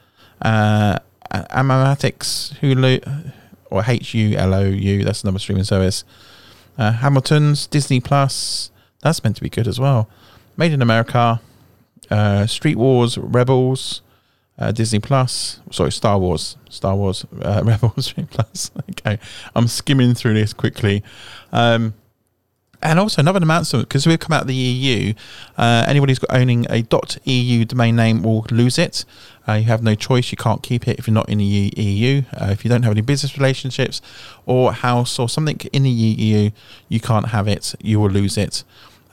Uh, 0.42 1.00
Animaniacs 1.32 2.60
Hulu 2.60 3.34
or 3.70 3.84
H 3.86 4.14
U 4.14 4.38
L 4.38 4.54
O 4.54 4.64
U. 4.64 5.04
That's 5.04 5.24
another 5.24 5.40
streaming 5.40 5.66
service. 5.66 6.04
Uh, 6.78 6.94
Hamilton's 6.94 7.68
Disney 7.68 8.00
Plus. 8.00 8.72
That's 9.02 9.24
meant 9.24 9.36
to 9.36 9.44
be 9.44 9.50
good 9.50 9.68
as 9.68 9.80
well. 9.80 10.10
Made 10.56 10.74
in 10.74 10.82
America. 10.82 11.42
Uh, 12.10 12.46
Street 12.48 12.78
Wars 12.78 13.18
Rebels. 13.18 14.02
Uh, 14.60 14.72
Disney 14.72 15.00
Plus. 15.00 15.60
Sorry, 15.70 15.92
Star 15.92 16.18
Wars. 16.18 16.58
Star 16.70 16.96
Wars 16.96 17.26
uh, 17.44 17.62
Rebels 17.66 18.08
Street 18.08 18.30
Plus. 18.32 18.72
okay, 18.90 19.20
I'm 19.56 19.68
skimming 19.68 20.16
through 20.16 20.34
this 20.34 20.52
quickly. 20.52 21.04
Um, 21.52 21.94
and 22.82 23.00
also 23.00 23.22
another 23.22 23.40
announcement 23.42 23.88
because 23.88 24.06
we've 24.06 24.20
come 24.20 24.34
out 24.34 24.42
of 24.42 24.48
the 24.48 24.54
EU. 24.54 25.14
Uh, 25.58 25.86
anybody 25.88 26.12
who's 26.12 26.20
got 26.20 26.36
owning 26.36 26.66
a 26.70 26.86
.eu 27.24 27.66
domain 27.66 27.96
name 27.96 28.22
will 28.22 28.46
lose 28.52 28.78
it. 28.78 29.04
Uh, 29.48 29.54
you 29.54 29.64
have 29.66 29.82
no 29.82 29.96
choice; 29.96 30.32
you 30.32 30.38
can't 30.38 30.62
keep 30.62 30.88
it 30.88 31.00
if 31.00 31.08
you're 31.08 31.14
not 31.14 31.30
in 31.30 31.40
the 31.40 31.74
EU. 31.76 32.22
Uh, 32.34 32.50
if 32.52 32.64
you 32.64 32.70
don't 32.70 32.84
have 32.84 32.92
any 32.92 33.02
business 33.02 33.38
relationships 33.38 34.02
or 34.46 34.74
house 34.74 35.18
or 35.18 35.28
something 35.28 35.60
in 35.74 35.84
the 35.84 35.90
EU, 35.90 36.50
you 36.90 37.00
can't 37.00 37.30
have 37.30 37.48
it. 37.48 37.74
You 37.82 38.00
will 38.00 38.10
lose 38.10 38.38
it. 38.38 38.64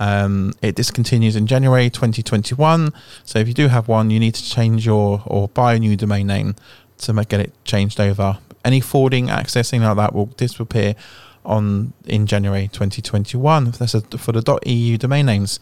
Um, 0.04 0.52
it 0.60 0.76
discontinues 0.76 1.34
in 1.34 1.46
January 1.46 1.88
2021. 1.88 2.92
So 3.24 3.38
if 3.38 3.48
you 3.48 3.54
do 3.54 3.68
have 3.68 3.88
one, 3.88 4.10
you 4.10 4.20
need 4.20 4.34
to 4.34 4.44
change 4.44 4.84
your 4.84 5.22
or 5.24 5.48
buy 5.48 5.74
a 5.74 5.78
new 5.78 5.96
domain 5.96 6.26
name 6.26 6.56
to 6.98 7.14
make, 7.14 7.30
get 7.30 7.40
it 7.40 7.54
changed 7.64 7.98
over. 7.98 8.38
Any 8.66 8.80
forwarding, 8.80 9.28
accessing 9.28 9.80
like 9.80 9.96
that 9.96 10.14
will 10.14 10.26
disappear 10.26 10.94
on 11.42 11.94
in 12.04 12.26
January 12.26 12.68
2021. 12.68 13.70
That's 13.78 13.94
a, 13.94 14.02
for 14.18 14.32
the 14.32 14.60
.eu 14.66 14.98
domain 14.98 15.24
names, 15.24 15.58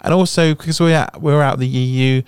and 0.00 0.12
also 0.12 0.54
because 0.54 0.80
we're 0.80 0.94
at, 0.94 1.22
we're 1.22 1.42
out 1.42 1.54
of 1.54 1.60
the 1.60 1.68
EU. 1.68 2.22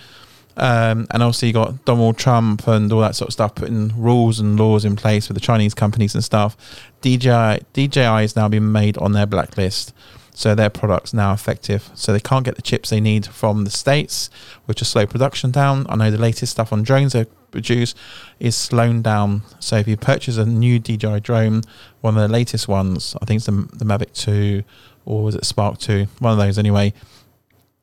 Um, 0.56 1.06
and 1.12 1.22
also 1.22 1.46
you 1.46 1.52
got 1.52 1.84
Donald 1.84 2.18
Trump 2.18 2.66
and 2.66 2.92
all 2.92 3.00
that 3.00 3.14
sort 3.14 3.28
of 3.28 3.32
stuff 3.32 3.54
putting 3.54 4.00
rules 4.00 4.40
and 4.40 4.59
laws 4.59 4.84
in 4.84 4.96
place 4.96 5.28
for 5.28 5.32
the 5.32 5.40
Chinese 5.40 5.74
companies 5.74 6.14
and 6.14 6.22
stuff. 6.22 6.56
DJI 7.00 7.62
DJI 7.72 8.24
is 8.24 8.36
now 8.36 8.48
being 8.48 8.72
made 8.72 8.96
on 8.98 9.12
their 9.12 9.26
blacklist, 9.26 9.92
so 10.39 10.55
their 10.55 10.70
products 10.70 11.12
now 11.12 11.32
effective. 11.32 11.91
So 11.95 12.12
they 12.12 12.20
can't 12.20 12.45
get 12.45 12.55
the 12.55 12.62
chips 12.62 12.91
they 12.91 13.01
need 13.01 13.26
from 13.26 13.64
the 13.64 13.72
states, 13.72 14.30
which 14.66 14.80
will 14.80 14.86
slow 14.86 15.05
production 15.05 15.51
down. 15.51 15.84
I 15.89 15.97
know 15.97 16.12
the 16.12 16.16
latest 16.16 16.53
stuff 16.53 16.72
on 16.72 16.84
drones 16.84 17.12
they 17.12 17.24
produce 17.51 17.93
is 18.39 18.55
slowing 18.55 19.03
down. 19.03 19.43
So 19.59 19.78
if 19.78 19.89
you 19.89 19.97
purchase 19.97 20.36
a 20.36 20.47
new 20.47 20.78
DJI 20.78 21.18
drone, 21.22 21.62
one 22.03 22.16
of 22.16 22.22
the 22.22 22.32
latest 22.32 22.68
ones, 22.68 23.16
I 23.20 23.24
think 23.24 23.39
it's 23.39 23.47
the, 23.47 23.68
the 23.72 23.84
Mavic 23.84 24.12
Two 24.12 24.62
or 25.05 25.24
was 25.24 25.34
it 25.34 25.45
Spark 25.45 25.78
Two? 25.78 26.07
One 26.20 26.34
of 26.34 26.39
those 26.39 26.57
anyway. 26.57 26.95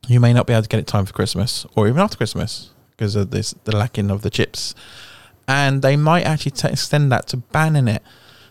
You 0.08 0.22
may 0.22 0.32
not 0.32 0.48
be 0.48 0.54
able 0.54 0.64
to 0.64 0.70
get 0.70 0.80
it 0.80 0.88
time 0.88 1.06
for 1.06 1.12
Christmas 1.12 1.66
or 1.76 1.90
even 1.90 2.00
after 2.00 2.16
Christmas 2.16 2.70
because 2.92 3.18
of 3.18 3.32
this 3.32 3.54
the 3.66 3.76
lacking 3.76 4.10
of 4.10 4.22
the 4.22 4.30
chips, 4.30 4.74
and 5.46 5.82
they 5.82 5.98
might 5.98 6.24
actually 6.24 6.52
t- 6.52 6.70
extend 6.70 7.12
that 7.12 7.28
to 7.28 7.38
banning 7.38 7.90
it. 7.90 8.02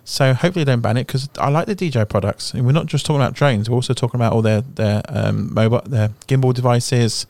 So 0.05 0.35
hopefully 0.35 0.65
they 0.65 0.73
don't 0.73 0.83
ban 0.83 0.99
it 0.99 1.07
because 1.07 1.29
I 1.39 1.49
like 1.49 1.67
the 1.67 1.75
DJ 1.75 2.09
products. 2.09 2.53
And 2.53 2.67
we're 2.67 2.73
not 2.73 2.87
just 2.87 3.07
talking 3.07 3.21
about 3.21 3.33
drones; 3.33 3.69
we're 3.71 3.77
also 3.77 3.95
talking 3.95 4.19
about 4.19 4.33
all 4.33 4.43
their 4.43 4.61
their 4.61 5.03
um, 5.09 5.53
mobile, 5.53 5.83
their 5.87 6.11
gimbal 6.29 6.53
devices, 6.53 7.27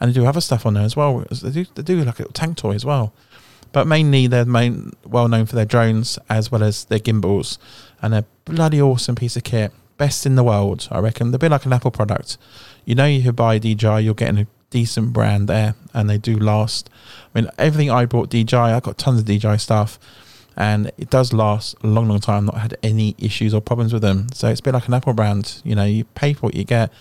and 0.00 0.10
they 0.10 0.14
do 0.14 0.26
other 0.26 0.40
stuff 0.40 0.64
on 0.64 0.74
there 0.74 0.84
as 0.84 0.96
well. 0.96 1.24
They 1.30 1.50
do 1.50 1.66
they 1.74 1.82
do 1.82 2.02
like 2.02 2.20
a 2.20 2.24
tank 2.28 2.56
toy 2.56 2.72
as 2.72 2.84
well, 2.84 3.12
but 3.72 3.86
mainly 3.86 4.26
they're 4.26 4.46
main 4.46 4.92
well 5.04 5.28
known 5.28 5.44
for 5.44 5.54
their 5.54 5.66
drones 5.66 6.18
as 6.30 6.50
well 6.50 6.62
as 6.62 6.86
their 6.86 6.98
gimbals, 6.98 7.58
and 8.00 8.14
they're 8.14 8.24
bloody 8.46 8.80
awesome 8.80 9.14
piece 9.14 9.36
of 9.36 9.44
kit, 9.44 9.72
best 9.98 10.24
in 10.24 10.34
the 10.34 10.44
world. 10.44 10.88
I 10.90 11.00
reckon 11.00 11.30
they're 11.30 11.36
a 11.36 11.38
bit 11.38 11.50
like 11.50 11.66
an 11.66 11.74
Apple 11.74 11.90
product. 11.90 12.38
You 12.86 12.94
know, 12.94 13.06
you 13.06 13.32
buy 13.32 13.56
a 13.56 13.60
DJI, 13.60 14.00
you're 14.00 14.14
getting 14.14 14.38
a 14.38 14.46
decent 14.70 15.12
brand 15.12 15.46
there, 15.46 15.74
and 15.92 16.08
they 16.08 16.16
do 16.16 16.38
last. 16.38 16.88
I 17.34 17.40
mean, 17.40 17.50
everything 17.58 17.90
I 17.90 18.06
bought 18.06 18.30
DJI, 18.30 18.56
I 18.56 18.80
got 18.80 18.96
tons 18.96 19.20
of 19.20 19.26
DJI 19.26 19.58
stuff 19.58 19.98
and 20.56 20.90
it 20.98 21.10
does 21.10 21.32
last 21.32 21.76
a 21.82 21.86
long, 21.86 22.08
long 22.08 22.20
time. 22.20 22.46
Not 22.46 22.58
had 22.58 22.76
any 22.82 23.14
issues 23.18 23.54
or 23.54 23.60
problems 23.60 23.92
with 23.92 24.02
them. 24.02 24.28
So 24.32 24.48
it's 24.48 24.60
a 24.60 24.62
bit 24.62 24.74
like 24.74 24.88
an 24.88 24.94
Apple 24.94 25.12
brand. 25.12 25.60
You 25.64 25.74
know, 25.74 25.84
you 25.84 26.04
pay 26.04 26.32
for 26.32 26.46
what 26.46 26.54
you 26.54 26.64
get, 26.64 26.92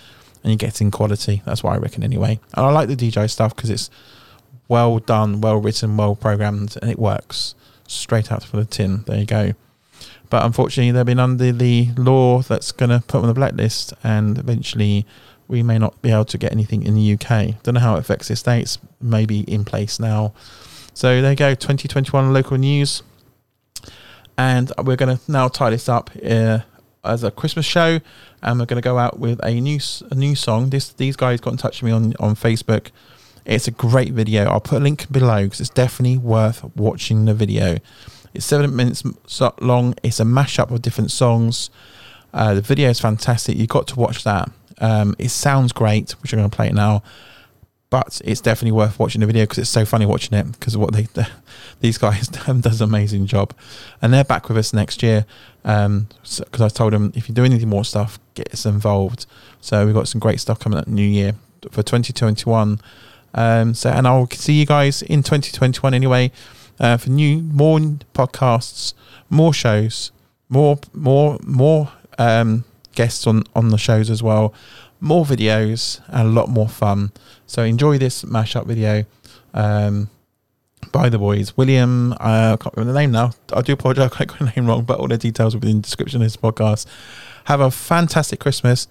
and 0.43 0.51
you 0.51 0.57
get 0.57 0.81
in 0.81 0.91
quality. 0.91 1.41
That's 1.45 1.63
what 1.63 1.73
I 1.73 1.77
reckon 1.77 2.03
anyway. 2.03 2.39
And 2.53 2.65
I 2.65 2.71
like 2.71 2.87
the 2.87 2.95
DJ 2.95 3.29
stuff 3.29 3.55
because 3.55 3.69
it's 3.69 3.89
well 4.67 4.99
done, 4.99 5.41
well 5.41 5.57
written, 5.57 5.97
well 5.97 6.15
programmed, 6.15 6.77
and 6.81 6.89
it 6.89 6.99
works 6.99 7.55
straight 7.87 8.31
out 8.31 8.43
from 8.43 8.59
the 8.59 8.65
tin. 8.65 9.03
There 9.03 9.17
you 9.17 9.25
go. 9.25 9.53
But 10.29 10.45
unfortunately, 10.45 10.91
they've 10.91 11.05
been 11.05 11.19
under 11.19 11.51
the 11.51 11.89
law 11.95 12.41
that's 12.41 12.71
going 12.71 12.89
to 12.89 12.99
put 13.01 13.19
them 13.19 13.21
on 13.21 13.27
the 13.27 13.33
blacklist, 13.33 13.93
and 14.03 14.37
eventually 14.37 15.05
we 15.47 15.61
may 15.61 15.77
not 15.77 16.01
be 16.01 16.11
able 16.11 16.25
to 16.25 16.37
get 16.37 16.51
anything 16.51 16.83
in 16.83 16.95
the 16.95 17.13
UK. 17.13 17.61
Don't 17.61 17.75
know 17.75 17.81
how 17.81 17.95
it 17.95 17.99
affects 17.99 18.29
the 18.29 18.35
states. 18.35 18.79
Maybe 18.99 19.41
in 19.41 19.63
place 19.65 19.99
now. 19.99 20.33
So 20.93 21.21
there 21.21 21.31
you 21.31 21.35
go. 21.35 21.49
2021 21.53 22.33
local 22.33 22.57
news 22.57 23.03
and 24.37 24.71
we're 24.83 24.95
going 24.95 25.17
to 25.17 25.31
now 25.31 25.47
tie 25.47 25.69
this 25.69 25.87
up 25.87 26.09
uh, 26.25 26.59
as 27.03 27.23
a 27.23 27.31
Christmas 27.31 27.65
show, 27.65 27.99
and 28.41 28.59
we're 28.59 28.65
going 28.65 28.81
to 28.81 28.85
go 28.85 28.97
out 28.97 29.19
with 29.19 29.43
a 29.43 29.59
new 29.59 29.79
a 30.11 30.15
new 30.15 30.35
song. 30.35 30.69
This 30.69 30.89
these 30.93 31.15
guys 31.15 31.39
got 31.39 31.51
in 31.51 31.57
touch 31.57 31.81
with 31.81 31.91
me 31.91 31.95
on 31.95 32.13
on 32.19 32.35
Facebook. 32.35 32.91
It's 33.45 33.67
a 33.67 33.71
great 33.71 34.13
video. 34.13 34.45
I'll 34.45 34.61
put 34.61 34.81
a 34.81 34.83
link 34.83 35.11
below 35.11 35.43
because 35.43 35.59
it's 35.59 35.69
definitely 35.69 36.17
worth 36.17 36.63
watching 36.75 37.25
the 37.25 37.33
video. 37.33 37.77
It's 38.33 38.45
seven 38.45 38.75
minutes 38.75 39.03
long. 39.59 39.95
It's 40.01 40.19
a 40.19 40.23
mashup 40.23 40.71
of 40.71 40.81
different 40.81 41.11
songs. 41.11 41.69
Uh, 42.33 42.53
the 42.55 42.61
video 42.61 42.89
is 42.89 42.99
fantastic. 42.99 43.57
You've 43.57 43.69
got 43.69 43.87
to 43.89 43.99
watch 43.99 44.23
that. 44.23 44.49
Um, 44.79 45.15
it 45.19 45.29
sounds 45.29 45.71
great, 45.71 46.13
which 46.21 46.33
I'm 46.33 46.39
going 46.39 46.49
to 46.49 46.55
play 46.55 46.67
it 46.67 46.73
now 46.73 47.03
but 47.93 48.19
it's 48.25 48.41
definitely 48.41 48.71
worth 48.71 48.97
watching 48.97 49.21
the 49.21 49.27
video 49.27 49.43
because 49.43 49.59
it's 49.59 49.69
so 49.69 49.85
funny 49.85 50.03
watching 50.03 50.35
it 50.35 50.51
because 50.53 50.73
of 50.73 50.81
what 50.81 50.93
they 50.93 51.05
these 51.79 51.99
guys 51.99 52.27
does 52.59 52.81
an 52.81 52.89
amazing 52.89 53.27
job. 53.27 53.53
And 54.01 54.11
they're 54.11 54.23
back 54.23 54.49
with 54.49 54.57
us 54.57 54.73
next 54.73 55.03
year 55.03 55.27
um 55.63 56.07
because 56.39 56.61
i 56.61 56.67
told 56.69 56.91
them 56.91 57.13
if 57.15 57.29
you 57.29 57.35
do 57.35 57.43
anything 57.43 57.69
more 57.69 57.85
stuff 57.85 58.17
get 58.33 58.51
us 58.51 58.65
involved. 58.65 59.27
So 59.61 59.85
we've 59.85 59.93
got 59.93 60.07
some 60.07 60.17
great 60.17 60.39
stuff 60.39 60.57
coming 60.59 60.79
up 60.79 60.87
new 60.87 61.05
year 61.05 61.35
for 61.69 61.83
2021 61.83 62.81
um 63.35 63.73
so 63.75 63.89
and 63.91 64.07
i'll 64.07 64.27
see 64.31 64.53
you 64.53 64.65
guys 64.65 65.03
in 65.03 65.23
2021 65.23 65.93
anyway 65.93 66.31
uh, 66.79 66.97
for 66.97 67.11
new 67.11 67.43
more 67.43 67.79
podcasts 68.13 68.95
more 69.29 69.53
shows 69.53 70.11
more 70.49 70.79
more 70.93 71.37
more 71.45 71.91
um 72.17 72.65
guests 72.95 73.27
on 73.27 73.43
on 73.55 73.69
the 73.69 73.77
shows 73.77 74.09
as 74.09 74.21
well 74.23 74.53
more 75.03 75.25
videos 75.25 75.99
and 76.07 76.29
a 76.29 76.31
lot 76.31 76.49
more 76.49 76.69
fun. 76.69 77.11
So 77.45 77.63
enjoy 77.63 77.97
this 77.97 78.23
mashup 78.23 78.65
video 78.65 79.03
um, 79.53 80.09
by 80.93 81.09
the 81.09 81.19
boys. 81.19 81.55
William, 81.57 82.13
uh, 82.13 82.53
I 82.53 82.57
can't 82.57 82.75
remember 82.77 82.93
the 82.93 82.99
name 82.99 83.11
now. 83.11 83.31
I 83.51 83.61
do 83.61 83.73
apologize, 83.73 84.11
I 84.17 84.25
got 84.25 84.39
the 84.39 84.51
name 84.55 84.65
wrong, 84.65 84.85
but 84.85 84.99
all 84.99 85.09
the 85.09 85.17
details 85.17 85.53
will 85.53 85.61
be 85.61 85.71
in 85.71 85.77
the 85.77 85.81
description 85.81 86.21
of 86.21 86.25
this 86.25 86.37
podcast. 86.37 86.85
Have 87.45 87.59
a 87.59 87.69
fantastic 87.69 88.39
Christmas 88.39 88.87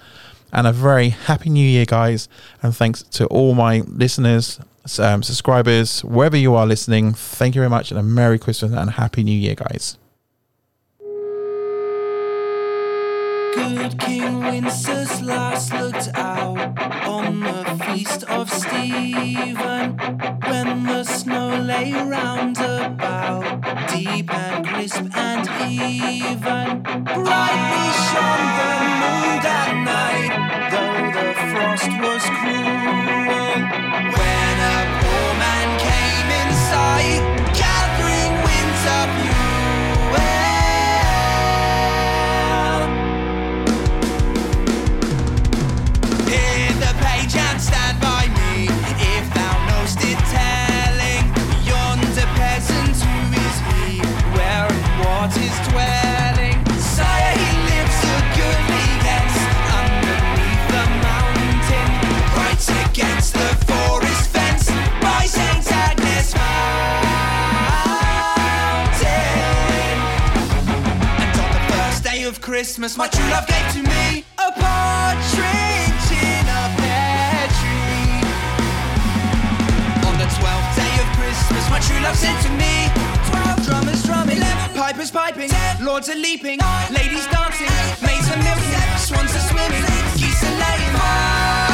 and 0.52 0.66
a 0.66 0.72
very 0.72 1.08
happy 1.08 1.48
new 1.48 1.66
year, 1.66 1.86
guys. 1.86 2.28
And 2.62 2.76
thanks 2.76 3.02
to 3.04 3.26
all 3.28 3.54
my 3.54 3.80
listeners, 3.86 4.60
um, 4.98 5.22
subscribers, 5.22 6.04
wherever 6.04 6.36
you 6.36 6.54
are 6.54 6.66
listening. 6.66 7.14
Thank 7.14 7.54
you 7.54 7.62
very 7.62 7.70
much 7.70 7.90
and 7.90 7.98
a 7.98 8.02
Merry 8.02 8.38
Christmas 8.38 8.72
and 8.72 8.90
a 8.90 8.92
Happy 8.92 9.24
New 9.24 9.32
Year, 9.36 9.54
guys. 9.54 9.96
Good 13.55 13.98
King 13.98 14.40
Wenceslas 14.40 15.72
looked 15.72 16.09
out 16.14 16.78
on 17.07 17.40
the 17.40 17.64
feast 17.84 18.24
of 18.24 18.50
Stephen 18.50 19.98
when 20.46 20.84
the 20.84 21.05
snow 21.05 21.61
lay 21.61 21.92
round 21.92 22.59
about, 22.59 23.88
deep 23.92 24.32
and 24.32 24.66
crisp 24.66 25.05
and 25.14 25.48
even. 25.70 26.82
Brightly 26.82 27.88
shone 28.09 28.48
the 28.59 28.72
moon 29.00 29.32
Christmas, 72.62 72.96
my 72.96 73.08
true 73.08 73.28
love 73.28 73.44
gave 73.48 73.72
to 73.72 73.82
me 73.82 74.24
a 74.38 74.52
partridge 74.52 76.08
in 76.14 76.46
a 76.46 76.64
pear 76.78 77.48
tree. 77.58 78.22
On 80.06 80.14
the 80.16 80.28
twelfth 80.38 80.76
day 80.78 80.94
of 81.02 81.08
Christmas, 81.18 81.68
my 81.70 81.80
true 81.80 81.98
love 82.04 82.14
sent 82.14 82.40
to 82.46 82.50
me 82.50 82.86
twelve 83.26 83.66
drummers 83.66 84.04
drumming, 84.04 84.36
eleven 84.36 84.76
pipers 84.76 85.10
piping, 85.10 85.48
ten 85.48 85.84
lords 85.84 86.08
are 86.08 86.14
leaping, 86.14 86.58
nine 86.58 86.92
ladies 86.92 87.26
dancing, 87.34 87.66
maids 88.00 88.30
are 88.30 88.38
milking, 88.38 88.96
swans 88.96 89.34
are 89.34 89.46
swimming, 89.50 89.82
geese 90.14 90.44
are 90.44 90.58
laying. 90.60 91.72